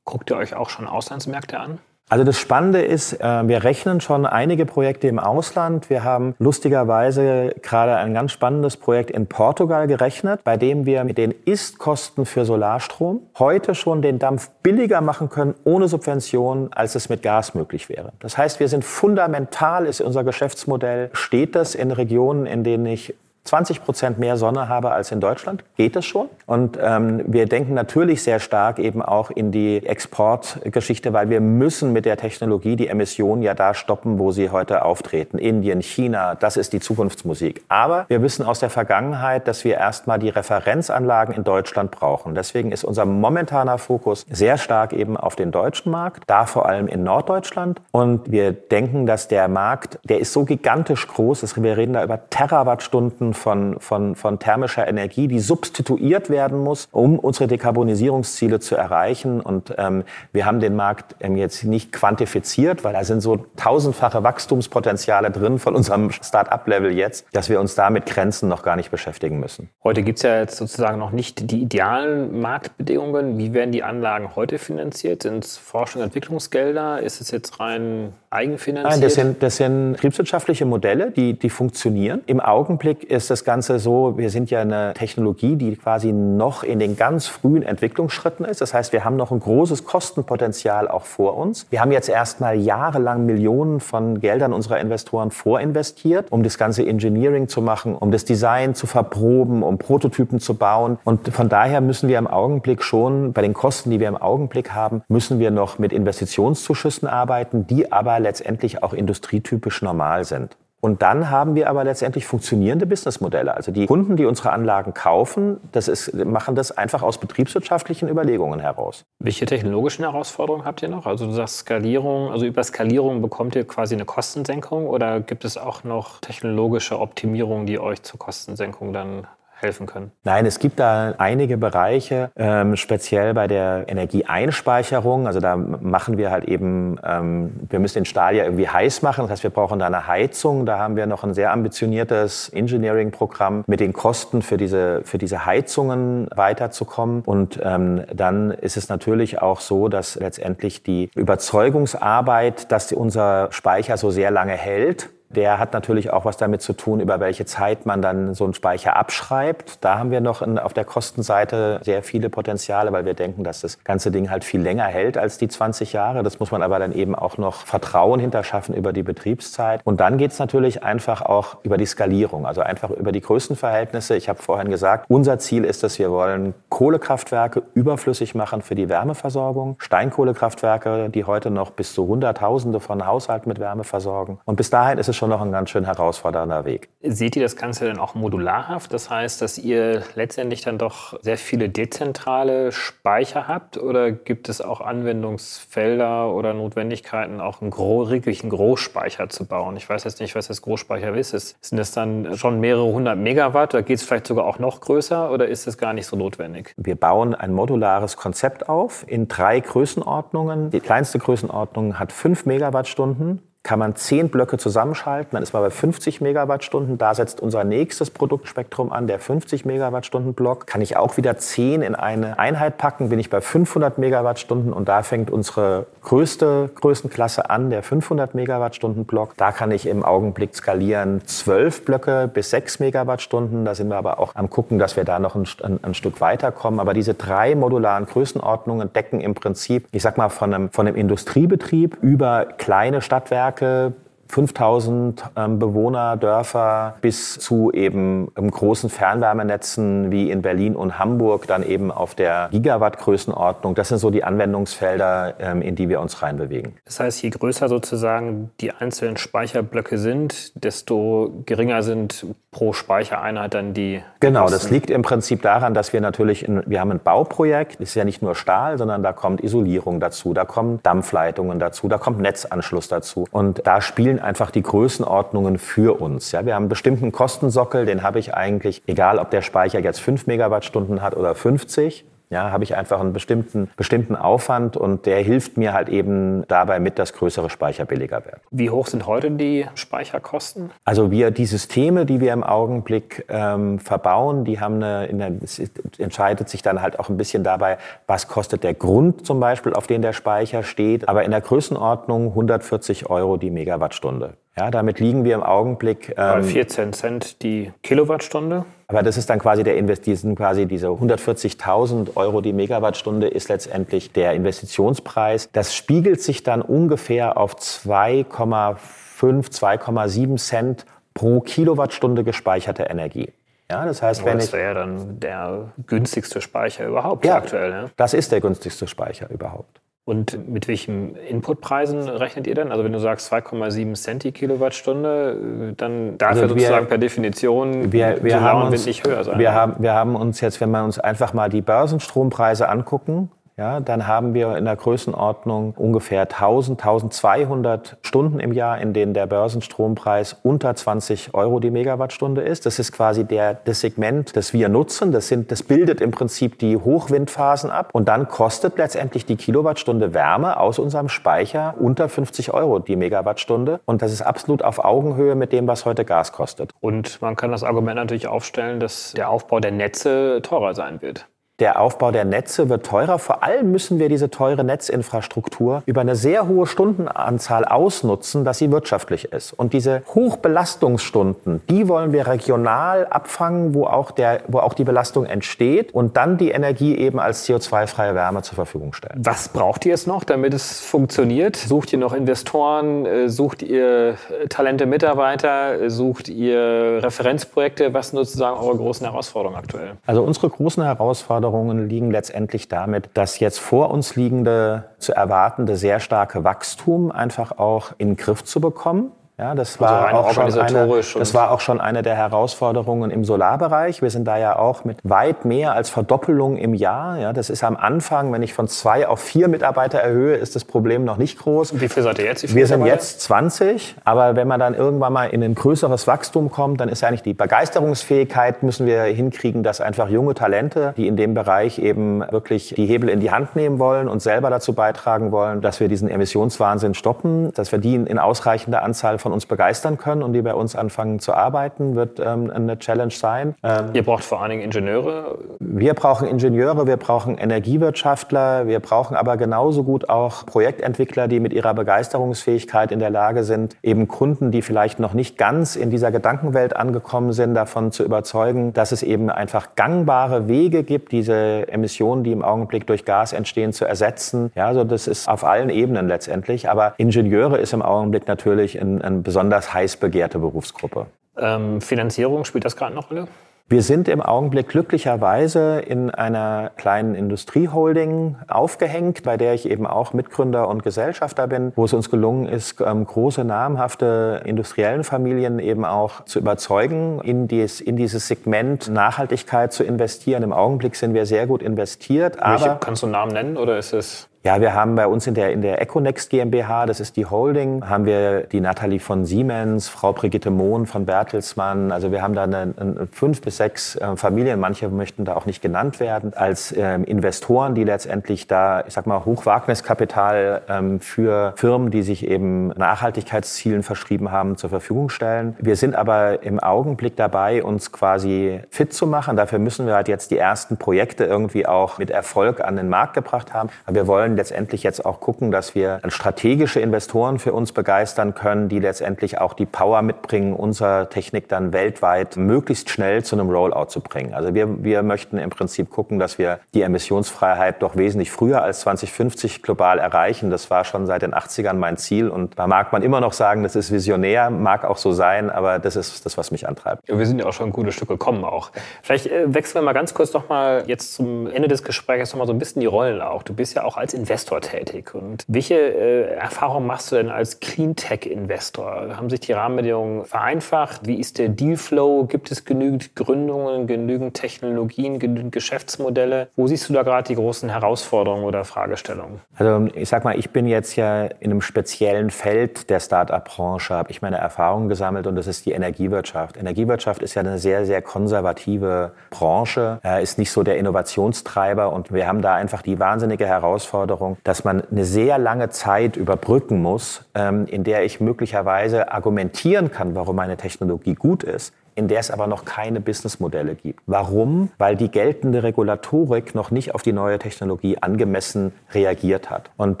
[0.04, 1.78] guckt ihr euch auch schon Auslandsmärkte an?
[2.12, 5.88] Also das Spannende ist, äh, wir rechnen schon einige Projekte im Ausland.
[5.88, 11.16] Wir haben lustigerweise gerade ein ganz spannendes Projekt in Portugal gerechnet, bei dem wir mit
[11.16, 17.08] den Istkosten für Solarstrom heute schon den Dampf billiger machen können ohne Subventionen, als es
[17.08, 18.12] mit Gas möglich wäre.
[18.20, 23.14] Das heißt, wir sind fundamental, ist unser Geschäftsmodell, steht das in Regionen, in denen ich
[23.44, 26.28] 20 Prozent mehr Sonne habe als in Deutschland, geht das schon.
[26.46, 31.92] Und ähm, wir denken natürlich sehr stark eben auch in die Exportgeschichte, weil wir müssen
[31.92, 35.38] mit der Technologie die Emissionen ja da stoppen, wo sie heute auftreten.
[35.38, 37.62] Indien, China, das ist die Zukunftsmusik.
[37.68, 42.34] Aber wir wissen aus der Vergangenheit, dass wir erstmal die Referenzanlagen in Deutschland brauchen.
[42.34, 46.86] Deswegen ist unser momentaner Fokus sehr stark eben auf den deutschen Markt, da vor allem
[46.86, 47.80] in Norddeutschland.
[47.90, 52.04] Und wir denken, dass der Markt, der ist so gigantisch groß, dass wir reden da
[52.04, 58.76] über Terawattstunden von, von, von thermischer Energie, die substituiert werden muss, um unsere Dekarbonisierungsziele zu
[58.76, 59.40] erreichen.
[59.40, 64.22] Und ähm, wir haben den Markt ähm, jetzt nicht quantifiziert, weil da sind so tausendfache
[64.22, 68.90] Wachstumspotenziale drin von unserem Start-up-Level jetzt, dass wir uns da mit Grenzen noch gar nicht
[68.90, 69.68] beschäftigen müssen.
[69.84, 73.38] Heute gibt es ja jetzt sozusagen noch nicht die idealen Marktbedingungen.
[73.38, 75.22] Wie werden die Anlagen heute finanziert?
[75.22, 77.00] Sind es Forschung und Entwicklungsgelder?
[77.00, 78.92] Ist es jetzt rein eigenfinanziert?
[78.92, 82.22] Nein, das sind, das sind betriebswirtschaftliche Modelle, die, die funktionieren.
[82.26, 86.78] Im Augenblick ist das Ganze so, wir sind ja eine Technologie, die quasi noch in
[86.78, 88.60] den ganz frühen Entwicklungsschritten ist.
[88.60, 91.66] Das heißt, wir haben noch ein großes Kostenpotenzial auch vor uns.
[91.70, 97.48] Wir haben jetzt erstmal jahrelang Millionen von Geldern unserer Investoren vorinvestiert, um das ganze Engineering
[97.48, 100.98] zu machen, um das Design zu verproben, um Prototypen zu bauen.
[101.04, 104.72] Und von daher müssen wir im Augenblick schon, bei den Kosten, die wir im Augenblick
[104.72, 110.56] haben, müssen wir noch mit Investitionszuschüssen arbeiten, die aber letztendlich auch industrietypisch normal sind.
[110.84, 113.54] Und dann haben wir aber letztendlich funktionierende Businessmodelle.
[113.54, 118.58] Also die Kunden, die unsere Anlagen kaufen, das ist, machen das einfach aus betriebswirtschaftlichen Überlegungen
[118.58, 119.04] heraus.
[119.20, 121.06] Welche technologischen Herausforderungen habt ihr noch?
[121.06, 125.56] Also du sagst Skalierung, also über Skalierung bekommt ihr quasi eine Kostensenkung oder gibt es
[125.56, 129.28] auch noch technologische Optimierungen, die euch zur Kostensenkung dann
[129.62, 130.12] helfen können?
[130.24, 135.26] Nein, es gibt da einige Bereiche, ähm, speziell bei der Energieeinspeicherung.
[135.26, 139.22] Also da machen wir halt eben, ähm, wir müssen den Stahl ja irgendwie heiß machen.
[139.22, 140.66] Das heißt, wir brauchen da eine Heizung.
[140.66, 145.46] Da haben wir noch ein sehr ambitioniertes Engineering-Programm mit den Kosten für diese, für diese
[145.46, 147.22] Heizungen weiterzukommen.
[147.24, 153.96] Und ähm, dann ist es natürlich auch so, dass letztendlich die Überzeugungsarbeit, dass unser Speicher
[153.96, 157.86] so sehr lange hält, der hat natürlich auch was damit zu tun, über welche Zeit
[157.86, 159.84] man dann so einen Speicher abschreibt.
[159.84, 163.60] Da haben wir noch in, auf der Kostenseite sehr viele Potenziale, weil wir denken, dass
[163.60, 166.22] das ganze Ding halt viel länger hält als die 20 Jahre.
[166.22, 169.80] Das muss man aber dann eben auch noch Vertrauen hinterschaffen über die Betriebszeit.
[169.84, 174.16] Und dann geht es natürlich einfach auch über die Skalierung, also einfach über die Größenverhältnisse.
[174.16, 178.88] Ich habe vorhin gesagt, unser Ziel ist dass wir wollen Kohlekraftwerke überflüssig machen für die
[178.88, 184.38] Wärmeversorgung, Steinkohlekraftwerke, die heute noch bis zu Hunderttausende von Haushalten mit Wärme versorgen.
[184.44, 186.88] Und bis dahin ist es schon noch ein ganz schön herausfordernder Weg.
[187.00, 188.92] Seht ihr das Ganze denn auch modularhaft?
[188.92, 193.78] Das heißt, dass ihr letztendlich dann doch sehr viele dezentrale Speicher habt?
[193.78, 199.76] Oder gibt es auch Anwendungsfelder oder Notwendigkeiten, auch einen Gro wirklichen Großspeicher zu bauen?
[199.76, 201.30] Ich weiß jetzt nicht, was das Großspeicher ist.
[201.64, 205.30] Sind das dann schon mehrere hundert Megawatt oder geht es vielleicht sogar auch noch größer
[205.30, 206.74] oder ist das gar nicht so notwendig?
[206.76, 210.70] Wir bauen ein modulares Konzept auf in drei Größenordnungen.
[210.70, 215.70] Die kleinste Größenordnung hat fünf Megawattstunden kann man zehn Blöcke zusammenschalten, dann ist man bei
[215.70, 216.98] 50 Megawattstunden.
[216.98, 220.66] Da setzt unser nächstes Produktspektrum an, der 50 Megawattstunden Block.
[220.66, 224.88] Kann ich auch wieder zehn in eine Einheit packen, bin ich bei 500 Megawattstunden und
[224.88, 229.36] da fängt unsere größte Größenklasse an, der 500 Megawattstunden Block.
[229.36, 233.64] Da kann ich im Augenblick skalieren zwölf Blöcke bis sechs Megawattstunden.
[233.64, 236.20] Da sind wir aber auch am gucken, dass wir da noch ein, ein, ein Stück
[236.20, 236.80] weiterkommen.
[236.80, 240.96] Aber diese drei modularen Größenordnungen decken im Prinzip, ich sag mal, von einem, von einem
[240.96, 243.92] Industriebetrieb über kleine Stadtwerke Stadtwerke
[244.32, 251.46] 5000 ähm, Bewohner, Dörfer bis zu eben ähm, großen Fernwärmenetzen wie in Berlin und Hamburg,
[251.46, 253.74] dann eben auf der Gigawatt-Größenordnung.
[253.74, 256.72] Das sind so die Anwendungsfelder, ähm, in die wir uns reinbewegen.
[256.86, 263.74] Das heißt, je größer sozusagen die einzelnen Speicherblöcke sind, desto geringer sind pro Speichereinheit dann
[263.74, 264.02] die.
[264.20, 264.58] Genau, Kosten.
[264.58, 267.94] das liegt im Prinzip daran, dass wir natürlich, in, wir haben ein Bauprojekt, das ist
[267.96, 272.20] ja nicht nur Stahl, sondern da kommt Isolierung dazu, da kommen Dampfleitungen dazu, da kommt
[272.20, 273.26] Netzanschluss dazu.
[273.30, 276.32] Und da spielen einfach die Größenordnungen für uns.
[276.32, 280.00] Ja, wir haben einen bestimmten Kostensockel, den habe ich eigentlich, egal ob der Speicher jetzt
[280.00, 285.18] 5 Megawattstunden hat oder 50, ja, habe ich einfach einen bestimmten, bestimmten Aufwand und der
[285.18, 288.40] hilft mir halt eben dabei mit, dass größere Speicher billiger werden.
[288.50, 290.70] Wie hoch sind heute die Speicherkosten?
[290.84, 295.32] Also wir, die Systeme, die wir im Augenblick ähm, verbauen, die haben eine, in der,
[295.42, 295.60] es
[295.98, 297.76] entscheidet sich dann halt auch ein bisschen dabei,
[298.06, 301.10] was kostet der Grund zum Beispiel, auf den der Speicher steht.
[301.10, 304.34] Aber in der Größenordnung 140 Euro die Megawattstunde.
[304.56, 306.10] Ja, damit liegen wir im Augenblick.
[306.10, 308.66] Ähm, Bei 14 Cent die Kilowattstunde.
[308.86, 310.04] Aber das ist dann quasi der Invest,
[310.36, 315.48] quasi diese 140.000 Euro die Megawattstunde ist letztendlich der Investitionspreis.
[315.52, 318.76] Das spiegelt sich dann ungefähr auf 2,5,
[319.20, 320.84] 2,7 Cent
[321.14, 323.32] pro Kilowattstunde gespeicherte Energie.
[323.70, 324.52] Ja, das heißt, wenn das ich.
[324.52, 327.36] wäre ja dann der günstigste Speicher überhaupt Ja.
[327.36, 327.70] aktuell.
[327.70, 327.90] Ne?
[327.96, 329.80] Das ist der günstigste Speicher überhaupt.
[330.04, 332.72] Und mit welchen Inputpreisen rechnet ihr denn?
[332.72, 336.88] Also wenn du sagst 2,7 Cent die Kilowattstunde, äh, dann darf Also ja wir- sozusagen
[336.88, 339.38] per Definition Wir, wir, haben uns, nicht höher sein.
[339.38, 343.30] wir, haben, wir haben uns jetzt, wenn wir uns einfach mal die Börsenstrompreise angucken,
[343.62, 349.14] ja, dann haben wir in der Größenordnung ungefähr 1000, 1200 Stunden im Jahr, in denen
[349.14, 352.66] der Börsenstrompreis unter 20 Euro die Megawattstunde ist.
[352.66, 355.12] Das ist quasi der, das Segment, das wir nutzen.
[355.12, 357.90] Das, sind, das bildet im Prinzip die Hochwindphasen ab.
[357.92, 363.78] Und dann kostet letztendlich die Kilowattstunde Wärme aus unserem Speicher unter 50 Euro die Megawattstunde.
[363.84, 366.72] Und das ist absolut auf Augenhöhe mit dem, was heute Gas kostet.
[366.80, 371.28] Und man kann das Argument natürlich aufstellen, dass der Aufbau der Netze teurer sein wird.
[371.62, 373.20] Der Aufbau der Netze wird teurer.
[373.20, 378.72] Vor allem müssen wir diese teure Netzinfrastruktur über eine sehr hohe Stundenanzahl ausnutzen, dass sie
[378.72, 379.52] wirtschaftlich ist.
[379.52, 385.24] Und diese Hochbelastungsstunden, die wollen wir regional abfangen, wo auch, der, wo auch die Belastung
[385.24, 389.20] entsteht und dann die Energie eben als CO2-freie Wärme zur Verfügung stellen.
[389.22, 391.54] Was braucht ihr jetzt noch, damit es funktioniert?
[391.54, 393.06] Sucht ihr noch Investoren?
[393.06, 395.80] Äh, Sucht ihr äh, talente Mitarbeiter?
[395.80, 397.94] Äh, Sucht ihr Referenzprojekte?
[397.94, 399.92] Was sind sozusagen eure großen Herausforderungen aktuell?
[400.06, 401.51] Also unsere großen Herausforderungen
[401.86, 407.92] liegen letztendlich damit, dass jetzt vor uns liegende, zu erwartende sehr starke Wachstum einfach auch
[407.98, 409.12] in den Griff zu bekommen.
[409.38, 413.24] Ja, das war, rein auch schon eine, das war auch schon eine der Herausforderungen im
[413.24, 414.02] Solarbereich.
[414.02, 417.18] Wir sind da ja auch mit weit mehr als Verdoppelung im Jahr.
[417.18, 420.66] Ja, das ist am Anfang, wenn ich von zwei auf vier Mitarbeiter erhöhe, ist das
[420.66, 421.80] Problem noch nicht groß.
[421.80, 422.54] Wie viel seid ihr jetzt?
[422.54, 426.82] Wir sind jetzt 20, aber wenn man dann irgendwann mal in ein größeres Wachstum kommt,
[426.82, 431.32] dann ist eigentlich die Begeisterungsfähigkeit, müssen wir hinkriegen, dass einfach junge Talente, die in dem
[431.32, 435.62] Bereich eben wirklich die Hebel in die Hand nehmen wollen und selber dazu beitragen wollen,
[435.62, 440.22] dass wir diesen Emissionswahnsinn stoppen, dass wir die in ausreichender Anzahl von uns begeistern können
[440.22, 443.54] und die bei uns anfangen zu arbeiten, wird ähm, eine Challenge sein.
[443.62, 445.38] Ähm, Ihr braucht vor allen Dingen Ingenieure.
[445.60, 451.52] wir brauchen Ingenieure, wir brauchen Energiewirtschaftler, wir brauchen aber genauso gut auch Projektentwickler, die mit
[451.52, 456.10] ihrer Begeisterungsfähigkeit in der Lage sind, eben Kunden, die vielleicht noch nicht ganz in dieser
[456.10, 462.24] Gedankenwelt angekommen sind, davon zu überzeugen, dass es eben einfach gangbare Wege gibt, diese Emissionen,
[462.24, 464.50] die im Augenblick durch Gas entstehen, zu ersetzen.
[464.56, 466.68] Ja, also das ist auf allen Ebenen letztendlich.
[466.68, 471.06] Aber Ingenieure ist im Augenblick natürlich eine ein besonders heiß begehrte Berufsgruppe.
[471.36, 473.28] Ähm, Finanzierung, spielt das gerade eine Rolle?
[473.68, 480.12] Wir sind im Augenblick glücklicherweise in einer kleinen Industrieholding aufgehängt, bei der ich eben auch
[480.12, 485.86] Mitgründer und Gesellschafter bin, wo es uns gelungen ist, ähm, große namhafte industriellen Familien eben
[485.86, 490.42] auch zu überzeugen, in, dies, in dieses Segment Nachhaltigkeit zu investieren.
[490.42, 493.78] Im Augenblick sind wir sehr gut investiert, Welche, aber kannst du einen Namen nennen oder
[493.78, 497.16] ist es ja, wir haben bei uns in der, in der Econext GmbH, das ist
[497.16, 501.92] die Holding, haben wir die Nathalie von Siemens, Frau Brigitte Mohn von Bertelsmann.
[501.92, 505.46] Also wir haben da eine, eine fünf bis sechs äh, Familien, manche möchten da auch
[505.46, 511.52] nicht genannt werden, als ähm, Investoren, die letztendlich da, ich sag mal, Hochwagniskapital ähm, für
[511.54, 515.54] Firmen, die sich eben Nachhaltigkeitszielen verschrieben haben, zur Verfügung stellen.
[515.60, 519.36] Wir sind aber im Augenblick dabei, uns quasi fit zu machen.
[519.36, 523.14] Dafür müssen wir halt jetzt die ersten Projekte irgendwie auch mit Erfolg an den Markt
[523.14, 523.68] gebracht haben.
[523.86, 528.68] Aber wir wollen letztendlich jetzt auch gucken, dass wir strategische Investoren für uns begeistern können,
[528.68, 533.86] die letztendlich auch die Power mitbringen, unsere Technik dann weltweit möglichst schnell zu einem Rollout
[533.86, 534.34] zu bringen.
[534.34, 538.80] Also wir, wir möchten im Prinzip gucken, dass wir die Emissionsfreiheit doch wesentlich früher als
[538.80, 540.50] 2050 global erreichen.
[540.50, 543.62] Das war schon seit den 80ern mein Ziel und da mag man immer noch sagen,
[543.62, 547.08] das ist visionär, mag auch so sein, aber das ist das, was mich antreibt.
[547.08, 548.70] Ja, wir sind ja auch schon ein gutes Stück gekommen auch.
[549.02, 552.38] Vielleicht äh, wechseln wir mal ganz kurz noch mal jetzt zum Ende des Gesprächs noch
[552.38, 553.42] mal so ein bisschen die Rollen auch.
[553.42, 555.16] Du bist ja auch als Investor tätig.
[555.16, 559.16] Und welche äh, Erfahrungen machst du denn als Cleantech-Investor?
[559.16, 561.08] Haben sich die Rahmenbedingungen vereinfacht?
[561.08, 562.26] Wie ist der Dealflow?
[562.26, 566.48] Gibt es genügend Gründungen, genügend Technologien, genügend Geschäftsmodelle?
[566.54, 569.40] Wo siehst du da gerade die großen Herausforderungen oder Fragestellungen?
[569.56, 574.12] Also ich sag mal, ich bin jetzt ja in einem speziellen Feld der Start-up-Branche, habe
[574.12, 576.56] ich meine Erfahrungen gesammelt und das ist die Energiewirtschaft.
[576.56, 582.12] Energiewirtschaft ist ja eine sehr, sehr konservative Branche, äh, ist nicht so der Innovationstreiber und
[582.12, 584.11] wir haben da einfach die wahnsinnige Herausforderung,
[584.44, 590.14] dass man eine sehr lange Zeit überbrücken muss, ähm, in der ich möglicherweise argumentieren kann,
[590.14, 594.00] warum meine Technologie gut ist in der es aber noch keine Businessmodelle gibt.
[594.06, 594.70] Warum?
[594.78, 599.70] Weil die geltende Regulatorik noch nicht auf die neue Technologie angemessen reagiert hat.
[599.76, 600.00] Und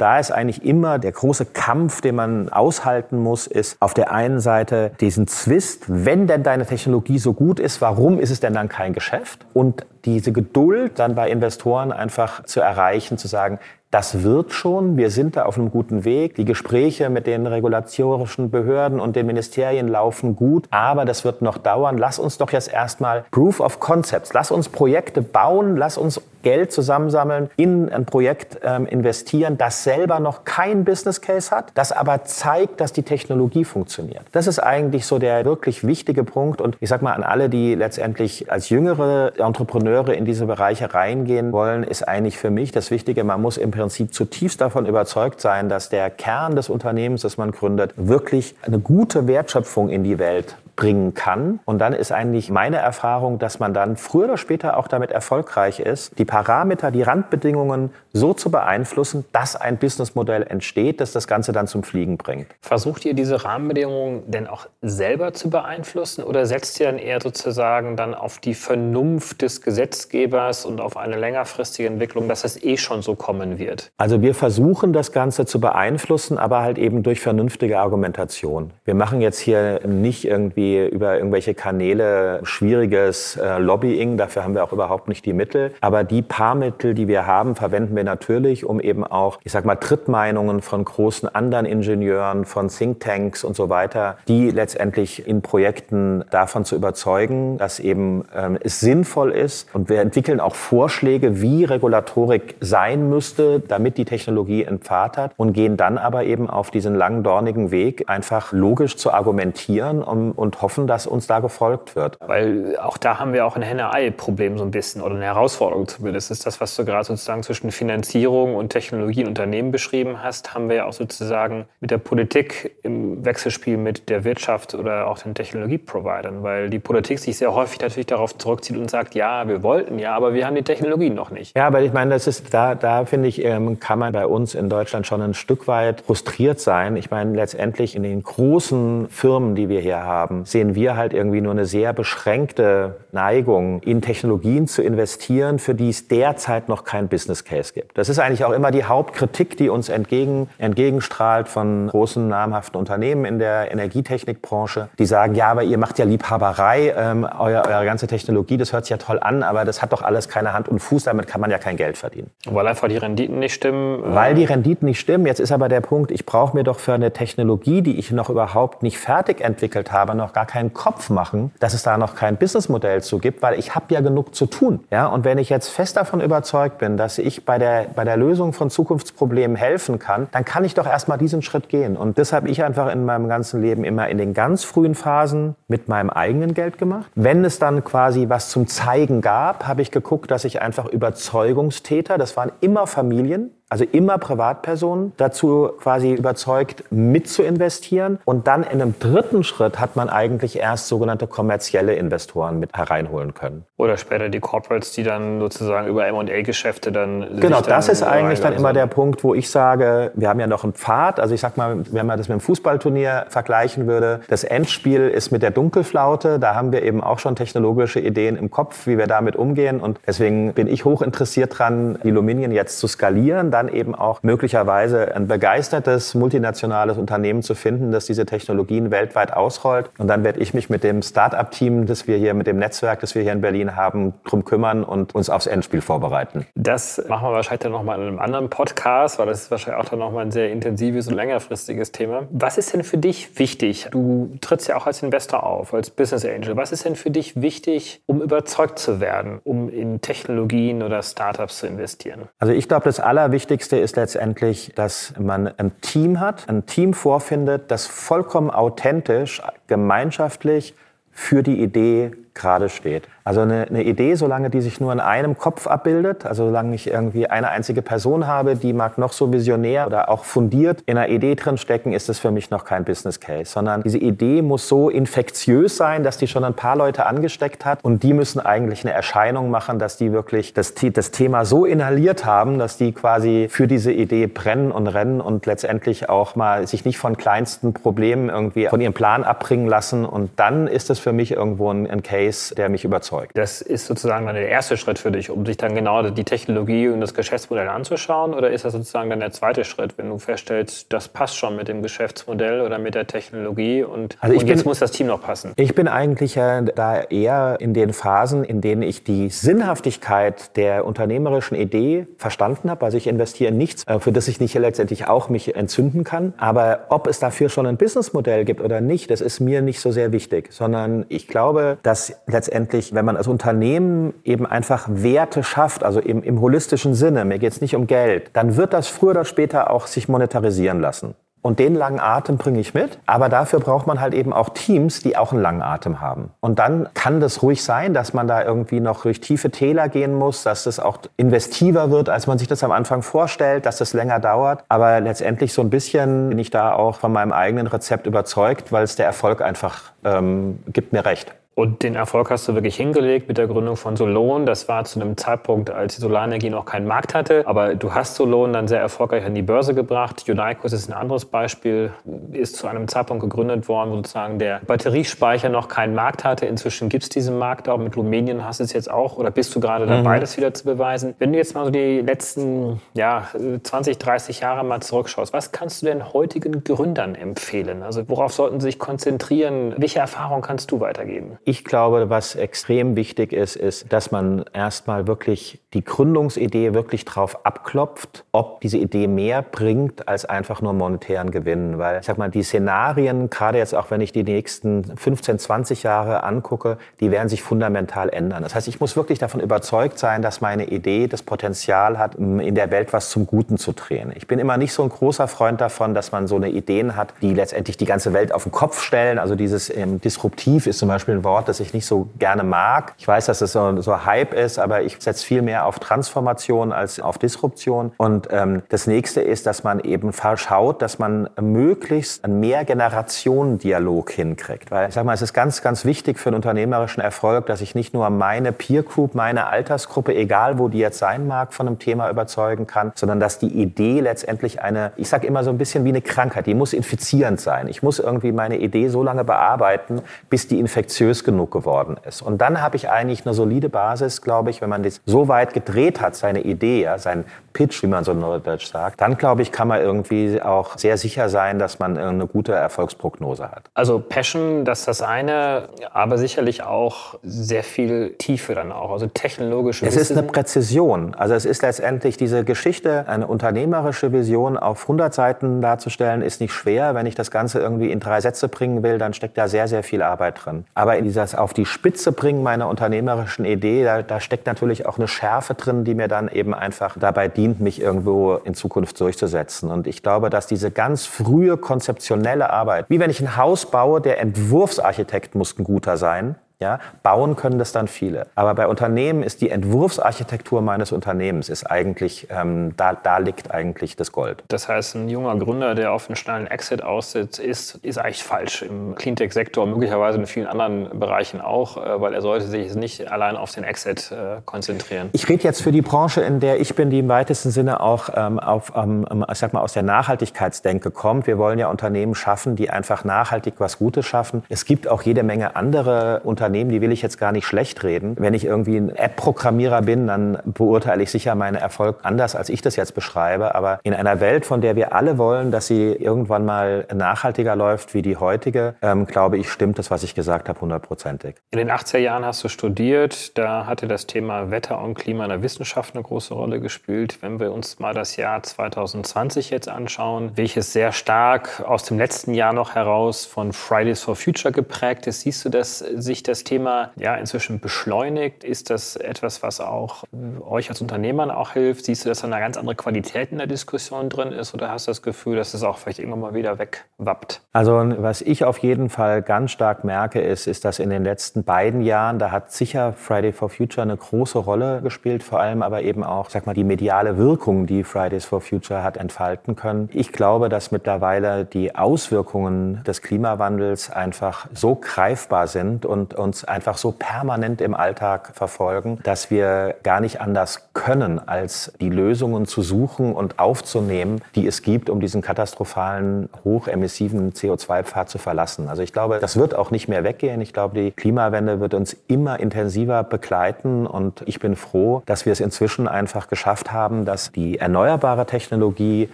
[0.00, 4.40] da ist eigentlich immer der große Kampf, den man aushalten muss, ist auf der einen
[4.40, 8.68] Seite diesen Zwist, wenn denn deine Technologie so gut ist, warum ist es denn dann
[8.68, 9.44] kein Geschäft?
[9.52, 13.58] Und diese Geduld dann bei Investoren einfach zu erreichen, zu sagen,
[13.92, 14.96] Das wird schon.
[14.96, 16.34] Wir sind da auf einem guten Weg.
[16.36, 20.64] Die Gespräche mit den regulatorischen Behörden und den Ministerien laufen gut.
[20.70, 21.98] Aber das wird noch dauern.
[21.98, 24.32] Lass uns doch jetzt erstmal Proof of Concepts.
[24.32, 25.76] Lass uns Projekte bauen.
[25.76, 31.54] Lass uns Geld zusammensammeln, in ein Projekt ähm, investieren, das selber noch kein Business Case
[31.54, 34.24] hat, das aber zeigt, dass die Technologie funktioniert.
[34.32, 36.60] Das ist eigentlich so der wirklich wichtige Punkt.
[36.60, 41.52] Und ich sag mal an alle, die letztendlich als jüngere Entrepreneure in diese Bereiche reingehen
[41.52, 45.68] wollen, ist eigentlich für mich das Wichtige, man muss im Prinzip zutiefst davon überzeugt sein,
[45.68, 50.56] dass der Kern des Unternehmens, das man gründet, wirklich eine gute Wertschöpfung in die Welt
[50.82, 51.60] bringen kann.
[51.64, 55.78] Und dann ist eigentlich meine Erfahrung, dass man dann früher oder später auch damit erfolgreich
[55.78, 61.52] ist, die Parameter, die Randbedingungen so zu beeinflussen, dass ein Businessmodell entsteht, das das Ganze
[61.52, 62.48] dann zum Fliegen bringt.
[62.60, 67.96] Versucht ihr diese Rahmenbedingungen denn auch selber zu beeinflussen oder setzt ihr dann eher sozusagen
[67.96, 73.02] dann auf die Vernunft des Gesetzgebers und auf eine längerfristige Entwicklung, dass es eh schon
[73.02, 73.92] so kommen wird?
[73.98, 78.72] Also wir versuchen das Ganze zu beeinflussen, aber halt eben durch vernünftige Argumentation.
[78.84, 84.64] Wir machen jetzt hier nicht irgendwie über irgendwelche Kanäle schwieriges äh, Lobbying, dafür haben wir
[84.64, 88.64] auch überhaupt nicht die Mittel, aber die paar Mittel, die wir haben, verwenden wir natürlich,
[88.64, 93.68] um eben auch, ich sag mal, Trittmeinungen von großen anderen Ingenieuren, von Thinktanks und so
[93.68, 99.68] weiter, die letztendlich in Projekten davon zu überzeugen, dass eben ähm, es sinnvoll ist.
[99.72, 105.32] Und wir entwickeln auch Vorschläge, wie Regulatorik sein müsste, damit die Technologie einen Pfad hat
[105.36, 110.32] und gehen dann aber eben auf diesen langen, dornigen Weg, einfach logisch zu argumentieren um,
[110.32, 112.18] und hoffen, dass uns da gefolgt wird.
[112.20, 116.30] Weil auch da haben wir auch ein Henne-Ei-Problem so ein bisschen oder eine Herausforderung zumindest.
[116.30, 120.54] Das ist das, was du gerade sozusagen zwischen Finanzierung und Technologie und Unternehmen beschrieben hast,
[120.54, 125.18] haben wir ja auch sozusagen mit der Politik im Wechselspiel mit der Wirtschaft oder auch
[125.18, 129.62] den Technologieprovidern, weil die Politik sich sehr häufig natürlich darauf zurückzieht und sagt, ja, wir
[129.62, 131.56] wollten ja, aber wir haben die Technologien noch nicht.
[131.56, 134.54] Ja, aber ich meine, das ist da, da finde ich, ähm, kann man bei uns
[134.54, 136.96] in Deutschland schon ein Stück weit frustriert sein.
[136.96, 141.40] Ich meine, letztendlich in den großen Firmen, die wir hier haben, sehen wir halt irgendwie
[141.40, 147.08] nur eine sehr beschränkte Neigung, in Technologien zu investieren, für die es derzeit noch kein
[147.08, 147.96] Business Case gibt.
[147.98, 153.24] Das ist eigentlich auch immer die Hauptkritik, die uns entgegen, entgegenstrahlt von großen namhaften Unternehmen
[153.24, 158.06] in der Energietechnikbranche, die sagen, ja, aber ihr macht ja Liebhaberei, ähm, euer, eure ganze
[158.06, 160.78] Technologie, das hört sich ja toll an, aber das hat doch alles keine Hand und
[160.78, 162.30] Fuß, damit kann man ja kein Geld verdienen.
[162.46, 164.02] Weil einfach die Renditen nicht stimmen.
[164.02, 165.26] Äh Weil die Renditen nicht stimmen.
[165.26, 168.30] Jetzt ist aber der Punkt, ich brauche mir doch für eine Technologie, die ich noch
[168.30, 172.36] überhaupt nicht fertig entwickelt habe, noch gar keinen Kopf machen, dass es da noch kein
[172.36, 174.84] Businessmodell zu gibt, weil ich habe ja genug zu tun.
[174.90, 178.16] Ja, und wenn ich jetzt fest davon überzeugt bin, dass ich bei der, bei der
[178.16, 181.96] Lösung von Zukunftsproblemen helfen kann, dann kann ich doch erstmal diesen Schritt gehen.
[181.96, 185.54] Und das habe ich einfach in meinem ganzen Leben immer in den ganz frühen Phasen
[185.68, 187.10] mit meinem eigenen Geld gemacht.
[187.14, 192.18] Wenn es dann quasi was zum Zeigen gab, habe ich geguckt, dass ich einfach Überzeugungstäter,
[192.18, 198.18] das waren immer Familien, also immer Privatpersonen dazu quasi überzeugt, mit zu investieren.
[198.26, 203.32] Und dann in einem dritten Schritt hat man eigentlich erst sogenannte kommerzielle Investoren mit hereinholen
[203.32, 203.64] können.
[203.78, 207.40] Oder später die Corporates, die dann sozusagen über M&A-Geschäfte dann...
[207.40, 210.64] Genau, das ist eigentlich dann immer der Punkt, wo ich sage, wir haben ja noch
[210.64, 211.18] einen Pfad.
[211.18, 215.32] Also ich sag mal, wenn man das mit dem Fußballturnier vergleichen würde, das Endspiel ist
[215.32, 216.38] mit der Dunkelflaute.
[216.38, 219.80] Da haben wir eben auch schon technologische Ideen im Kopf, wie wir damit umgehen.
[219.80, 223.50] Und deswegen bin ich hoch interessiert dran, die Luminien jetzt zu skalieren.
[223.50, 229.32] Da dann eben auch möglicherweise ein begeistertes multinationales Unternehmen zu finden, das diese Technologien weltweit
[229.32, 229.90] ausrollt.
[229.98, 233.14] Und dann werde ich mich mit dem Start-up-Team, das wir hier, mit dem Netzwerk, das
[233.14, 236.46] wir hier in Berlin haben, drum kümmern und uns aufs Endspiel vorbereiten.
[236.54, 239.88] Das machen wir wahrscheinlich dann nochmal in einem anderen Podcast, weil das ist wahrscheinlich auch
[239.88, 242.24] dann nochmal ein sehr intensives und längerfristiges Thema.
[242.30, 243.88] Was ist denn für dich wichtig?
[243.90, 246.56] Du trittst ja auch als Investor auf, als Business Angel.
[246.56, 251.58] Was ist denn für dich wichtig, um überzeugt zu werden, um in Technologien oder Startups
[251.58, 252.28] zu investieren?
[252.38, 256.94] Also ich glaube, das Allerwichtigste Wichtigste ist letztendlich, dass man ein Team hat, ein Team
[256.94, 260.74] vorfindet, das vollkommen authentisch, gemeinschaftlich
[261.10, 263.08] für die Idee gerade steht.
[263.24, 266.88] Also eine, eine, Idee, solange die sich nur in einem Kopf abbildet, also solange ich
[266.88, 271.08] irgendwie eine einzige Person habe, die mag noch so visionär oder auch fundiert in einer
[271.08, 274.66] Idee drin stecken, ist es für mich noch kein Business Case, sondern diese Idee muss
[274.66, 277.84] so infektiös sein, dass die schon ein paar Leute angesteckt hat.
[277.84, 282.24] Und die müssen eigentlich eine Erscheinung machen, dass die wirklich das, das Thema so inhaliert
[282.24, 286.84] haben, dass die quasi für diese Idee brennen und rennen und letztendlich auch mal sich
[286.84, 290.04] nicht von kleinsten Problemen irgendwie von ihrem Plan abbringen lassen.
[290.04, 292.21] Und dann ist es für mich irgendwo ein, ein Case,
[292.56, 293.36] der mich überzeugt.
[293.36, 296.88] Das ist sozusagen dann der erste Schritt für dich, um sich dann genau die Technologie
[296.88, 298.34] und das Geschäftsmodell anzuschauen?
[298.34, 301.68] Oder ist das sozusagen dann der zweite Schritt, wenn du feststellst, das passt schon mit
[301.68, 305.52] dem Geschäftsmodell oder mit der Technologie und, also und jetzt muss das Team noch passen?
[305.56, 310.84] Ich bin eigentlich ja da eher in den Phasen, in denen ich die Sinnhaftigkeit der
[310.84, 312.84] unternehmerischen Idee verstanden habe.
[312.84, 316.34] Also ich investiere in nichts, äh, für das ich nicht letztendlich auch mich entzünden kann.
[316.36, 319.90] Aber ob es dafür schon ein Businessmodell gibt oder nicht, das ist mir nicht so
[319.90, 325.84] sehr wichtig, sondern ich glaube, dass letztendlich, wenn man als Unternehmen eben einfach Werte schafft,
[325.84, 329.10] also im, im holistischen Sinne, mir geht es nicht um Geld, dann wird das früher
[329.10, 331.14] oder später auch sich monetarisieren lassen.
[331.42, 332.98] Und den langen Atem bringe ich mit.
[333.04, 336.30] Aber dafür braucht man halt eben auch Teams, die auch einen langen Atem haben.
[336.40, 340.14] Und dann kann das ruhig sein, dass man da irgendwie noch durch tiefe Täler gehen
[340.14, 343.92] muss, dass das auch investiver wird, als man sich das am Anfang vorstellt, dass das
[343.92, 344.64] länger dauert.
[344.68, 348.84] Aber letztendlich so ein bisschen bin ich da auch von meinem eigenen Rezept überzeugt, weil
[348.84, 351.34] es der Erfolg einfach ähm, gibt mir recht.
[351.54, 354.46] Und den Erfolg hast du wirklich hingelegt mit der Gründung von Solon.
[354.46, 357.46] Das war zu einem Zeitpunkt, als die Solarenergie noch keinen Markt hatte.
[357.46, 360.24] Aber du hast Solon dann sehr erfolgreich an die Börse gebracht.
[360.26, 361.92] Unicos ist ein anderes Beispiel,
[362.32, 366.46] ist zu einem Zeitpunkt gegründet worden, wo sozusagen der Batteriespeicher noch keinen Markt hatte.
[366.46, 367.76] Inzwischen gibt es diesen Markt auch.
[367.76, 370.20] Mit Rumänien hast du es jetzt auch oder bist du gerade dabei, mhm.
[370.20, 371.14] das wieder zu beweisen.
[371.18, 373.28] Wenn du jetzt mal so die letzten ja,
[373.62, 377.82] 20, 30 Jahre mal zurückschaust, was kannst du denn heutigen Gründern empfehlen?
[377.82, 379.74] Also worauf sollten sie sich konzentrieren?
[379.76, 381.38] Welche Erfahrung kannst du weitergeben?
[381.44, 387.44] Ich glaube, was extrem wichtig ist, ist, dass man erstmal wirklich die Gründungsidee wirklich drauf
[387.44, 391.78] abklopft, ob diese Idee mehr bringt als einfach nur monetären Gewinn.
[391.78, 395.82] Weil ich sag mal, die Szenarien, gerade jetzt auch wenn ich die nächsten 15, 20
[395.82, 398.44] Jahre angucke, die werden sich fundamental ändern.
[398.44, 402.54] Das heißt, ich muss wirklich davon überzeugt sein, dass meine Idee das Potenzial hat, in
[402.54, 404.12] der Welt was zum Guten zu drehen.
[404.14, 407.14] Ich bin immer nicht so ein großer Freund davon, dass man so eine Ideen hat,
[407.22, 409.18] die letztendlich die ganze Welt auf den Kopf stellen.
[409.18, 412.44] Also dieses ähm, Disruptiv ist zum Beispiel ein Wort, Wort, das ich nicht so gerne
[412.44, 412.92] mag.
[412.98, 416.72] Ich weiß, dass es so, so Hype ist, aber ich setze viel mehr auf Transformation
[416.72, 417.92] als auf Disruption.
[417.96, 424.70] Und ähm, das nächste ist, dass man eben verschaut, dass man möglichst einen Mehrgenerationen-Dialog hinkriegt.
[424.70, 427.74] Weil ich sag mal, es ist ganz, ganz wichtig für einen unternehmerischen Erfolg, dass ich
[427.74, 431.78] nicht nur meine Peer Group, meine Altersgruppe, egal wo die jetzt sein mag, von einem
[431.78, 435.86] Thema überzeugen kann, sondern dass die Idee letztendlich eine, ich sage immer so ein bisschen
[435.86, 437.68] wie eine Krankheit, die muss infizierend sein.
[437.68, 442.22] Ich muss irgendwie meine Idee so lange bearbeiten, bis die infektiös genug geworden ist.
[442.22, 445.54] Und dann habe ich eigentlich eine solide Basis, glaube ich, wenn man das so weit
[445.54, 449.42] gedreht hat, seine Idee, ja, sein Pitch, wie man so in Neudeutsch sagt, dann glaube
[449.42, 453.64] ich, kann man irgendwie auch sehr sicher sein, dass man eine gute Erfolgsprognose hat.
[453.74, 459.06] Also Passion, das ist das eine, aber sicherlich auch sehr viel Tiefe dann auch, also
[459.06, 461.14] technologische Es ist eine Präzision.
[461.14, 466.52] Also es ist letztendlich diese Geschichte, eine unternehmerische Vision auf 100 Seiten darzustellen, ist nicht
[466.52, 466.94] schwer.
[466.94, 469.82] Wenn ich das Ganze irgendwie in drei Sätze bringen will, dann steckt da sehr, sehr
[469.82, 470.64] viel Arbeit drin.
[470.74, 474.98] Aber in dieses auf die Spitze bringen meiner unternehmerischen Idee, da, da steckt natürlich auch
[474.98, 479.00] eine Schärfe drin, die mir dann eben einfach dabei dient, dient, mich irgendwo in Zukunft
[479.00, 479.70] durchzusetzen.
[479.70, 484.00] Und ich glaube, dass diese ganz frühe konzeptionelle Arbeit, wie wenn ich ein Haus baue,
[484.00, 488.26] der Entwurfsarchitekt muss ein guter sein, ja, bauen können das dann viele.
[488.34, 493.96] Aber bei Unternehmen ist die Entwurfsarchitektur meines Unternehmens ist eigentlich, ähm, da, da liegt eigentlich
[493.96, 494.44] das Gold.
[494.48, 498.62] Das heißt, ein junger Gründer, der auf einen schnellen Exit aussitzt, ist, ist eigentlich falsch
[498.62, 503.36] im Cleantech-Sektor, möglicherweise in vielen anderen Bereichen auch, äh, weil er sollte sich nicht allein
[503.36, 505.10] auf den Exit äh, konzentrieren.
[505.12, 508.08] Ich rede jetzt für die Branche, in der ich bin, die im weitesten Sinne auch
[508.14, 511.26] ähm, auf, ähm, ich sag mal, aus der Nachhaltigkeitsdenke kommt.
[511.26, 514.44] Wir wollen ja Unternehmen schaffen, die einfach nachhaltig was Gutes schaffen.
[514.48, 517.82] Es gibt auch jede Menge andere Unternehmen, Unternehmen, die will ich jetzt gar nicht schlecht
[517.82, 518.14] reden.
[518.18, 522.60] Wenn ich irgendwie ein App-Programmierer bin, dann beurteile ich sicher meinen Erfolg anders, als ich
[522.60, 523.54] das jetzt beschreibe.
[523.54, 527.94] Aber in einer Welt, von der wir alle wollen, dass sie irgendwann mal nachhaltiger läuft
[527.94, 531.36] wie die heutige, ähm, glaube ich, stimmt das, was ich gesagt habe, hundertprozentig.
[531.52, 533.38] In den 80er Jahren hast du studiert.
[533.38, 537.22] Da hatte das Thema Wetter und Klima in der Wissenschaft eine große Rolle gespielt.
[537.22, 542.34] Wenn wir uns mal das Jahr 2020 jetzt anschauen, welches sehr stark aus dem letzten
[542.34, 546.90] Jahr noch heraus von Fridays for Future geprägt ist, siehst du, dass sich das Thema
[546.96, 548.44] ja inzwischen beschleunigt?
[548.44, 550.04] Ist das etwas, was auch
[550.40, 551.84] euch als Unternehmern auch hilft?
[551.84, 554.86] Siehst du, dass da eine ganz andere Qualität in der Diskussion drin ist oder hast
[554.86, 557.42] du das Gefühl, dass es auch vielleicht irgendwann mal wieder wegwappt?
[557.52, 561.44] Also was ich auf jeden Fall ganz stark merke, ist, ist, dass in den letzten
[561.44, 565.82] beiden Jahren, da hat sicher Friday for Future eine große Rolle gespielt, vor allem aber
[565.82, 569.88] eben auch, sag mal, die mediale Wirkung, die Fridays for Future hat entfalten können.
[569.92, 576.78] Ich glaube, dass mittlerweile die Auswirkungen des Klimawandels einfach so greifbar sind und uns einfach
[576.78, 582.62] so permanent im Alltag verfolgen, dass wir gar nicht anders können, als die Lösungen zu
[582.62, 588.68] suchen und aufzunehmen, die es gibt, um diesen katastrophalen, hochemissiven CO2-Pfad zu verlassen.
[588.68, 590.40] Also ich glaube, das wird auch nicht mehr weggehen.
[590.40, 595.32] Ich glaube, die Klimawende wird uns immer intensiver begleiten und ich bin froh, dass wir
[595.32, 599.08] es inzwischen einfach geschafft haben, dass die erneuerbare Technologie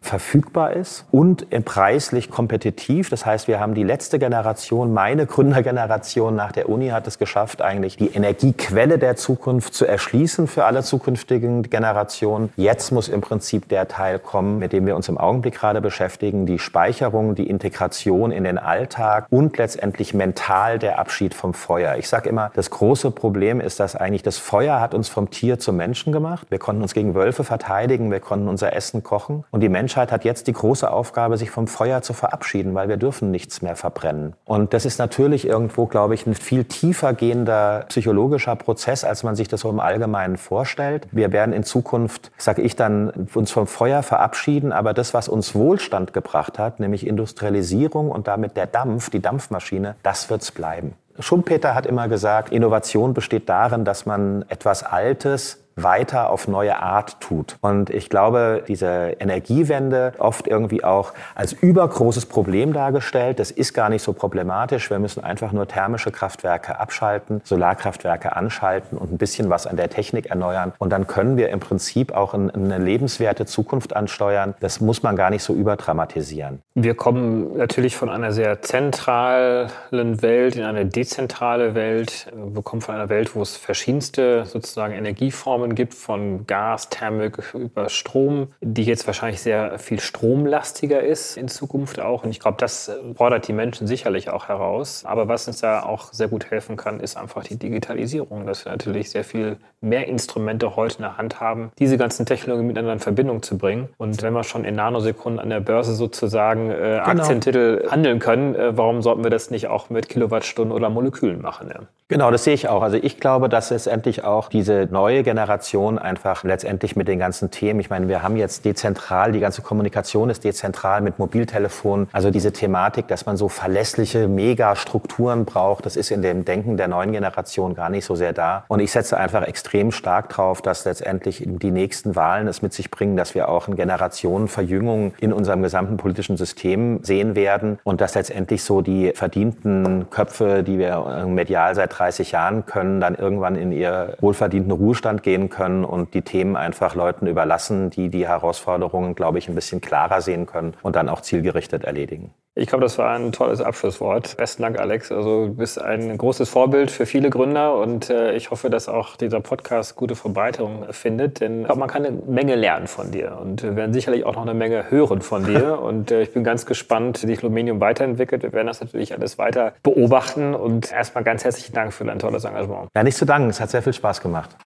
[0.00, 3.10] verfügbar ist und preislich kompetitiv.
[3.10, 7.62] Das heißt, wir haben die letzte Generation, meine Gründergeneration nach der Uni hat es geschafft,
[7.62, 12.52] eigentlich die Energiequelle der Zukunft zu erschließen für alle zukünftigen Generationen.
[12.56, 16.46] Jetzt muss im Prinzip der Teil kommen, mit dem wir uns im Augenblick gerade beschäftigen,
[16.46, 21.96] die Speicherung, die Integration in den Alltag und letztendlich mental der Abschied vom Feuer.
[21.96, 25.58] Ich sage immer, das große Problem ist, dass eigentlich das Feuer hat uns vom Tier
[25.58, 26.46] zum Menschen gemacht.
[26.50, 30.24] Wir konnten uns gegen Wölfe verteidigen, wir konnten unser Essen kochen und die Menschheit hat
[30.24, 34.34] jetzt die große Aufgabe, sich vom Feuer zu verabschieden, weil wir dürfen nichts mehr verbrennen.
[34.44, 39.36] Und das ist natürlich irgendwo, glaube ich, ein viel tiefer gehender psychologischer Prozess, als man
[39.36, 41.06] sich das so im Allgemeinen vorstellt.
[41.10, 45.54] Wir werden in Zukunft, sage ich dann, uns vom Feuer verabschieden, aber das, was uns
[45.54, 50.94] Wohlstand gebracht hat, nämlich Industrialisierung und damit der Dampf, die Dampfmaschine, das wird's bleiben.
[51.20, 57.20] Schumpeter hat immer gesagt, Innovation besteht darin, dass man etwas Altes weiter auf neue Art
[57.20, 57.56] tut.
[57.60, 63.38] Und ich glaube, diese Energiewende oft irgendwie auch als übergroßes Problem dargestellt.
[63.38, 64.90] Das ist gar nicht so problematisch.
[64.90, 69.90] Wir müssen einfach nur thermische Kraftwerke abschalten, Solarkraftwerke anschalten und ein bisschen was an der
[69.90, 70.72] Technik erneuern.
[70.78, 74.54] Und dann können wir im Prinzip auch eine lebenswerte Zukunft ansteuern.
[74.60, 76.62] Das muss man gar nicht so überdramatisieren.
[76.74, 82.32] Wir kommen natürlich von einer sehr zentralen Welt in eine dezentrale Welt.
[82.34, 87.54] Wir kommen von einer Welt, wo es verschiedenste sozusagen Energieformen Formen gibt, von Gas, Thermik
[87.54, 92.24] über Strom, die jetzt wahrscheinlich sehr viel stromlastiger ist in Zukunft auch.
[92.24, 95.04] Und ich glaube, das fordert die Menschen sicherlich auch heraus.
[95.04, 98.72] Aber was uns da auch sehr gut helfen kann, ist einfach die Digitalisierung, dass wir
[98.72, 103.00] natürlich sehr viel mehr Instrumente heute in der Hand haben, diese ganzen Technologien miteinander in
[103.00, 103.88] Verbindung zu bringen.
[103.96, 107.22] Und wenn wir schon in Nanosekunden an der Börse sozusagen äh, genau.
[107.22, 111.68] Aktientitel handeln können, äh, warum sollten wir das nicht auch mit Kilowattstunden oder Molekülen machen?
[111.72, 111.80] Ja?
[112.08, 112.82] Genau, das sehe ich auch.
[112.82, 115.57] Also ich glaube, dass es endlich auch diese neue Generation
[115.98, 120.30] einfach letztendlich mit den ganzen Themen, ich meine, wir haben jetzt dezentral, die ganze Kommunikation
[120.30, 122.08] ist dezentral mit Mobiltelefonen.
[122.12, 126.88] Also diese Thematik, dass man so verlässliche Megastrukturen braucht, das ist in dem Denken der
[126.88, 128.64] neuen Generation gar nicht so sehr da.
[128.68, 132.90] Und ich setze einfach extrem stark drauf, dass letztendlich die nächsten Wahlen es mit sich
[132.90, 138.14] bringen, dass wir auch eine Generationenverjüngung in unserem gesamten politischen System sehen werden und dass
[138.14, 143.72] letztendlich so die verdienten Köpfe, die wir medial seit 30 Jahren können dann irgendwann in
[143.72, 149.38] ihr wohlverdienten Ruhestand gehen können und die Themen einfach Leuten überlassen, die die Herausforderungen, glaube
[149.38, 152.32] ich, ein bisschen klarer sehen können und dann auch zielgerichtet erledigen.
[152.58, 154.36] Ich glaube, das war ein tolles Abschlusswort.
[154.36, 155.12] Besten Dank, Alex.
[155.12, 159.14] Also du bist ein großes Vorbild für viele Gründer und äh, ich hoffe, dass auch
[159.14, 163.38] dieser Podcast gute Verbreitung findet, denn ich glaube, man kann eine Menge lernen von dir
[163.40, 166.42] und wir werden sicherlich auch noch eine Menge hören von dir und äh, ich bin
[166.42, 168.42] ganz gespannt, wie sich Luminium weiterentwickelt.
[168.42, 172.42] Wir werden das natürlich alles weiter beobachten und erstmal ganz herzlichen Dank für dein tolles
[172.42, 172.88] Engagement.
[172.92, 173.50] Ja, nicht zu danken.
[173.50, 174.56] Es hat sehr viel Spaß gemacht.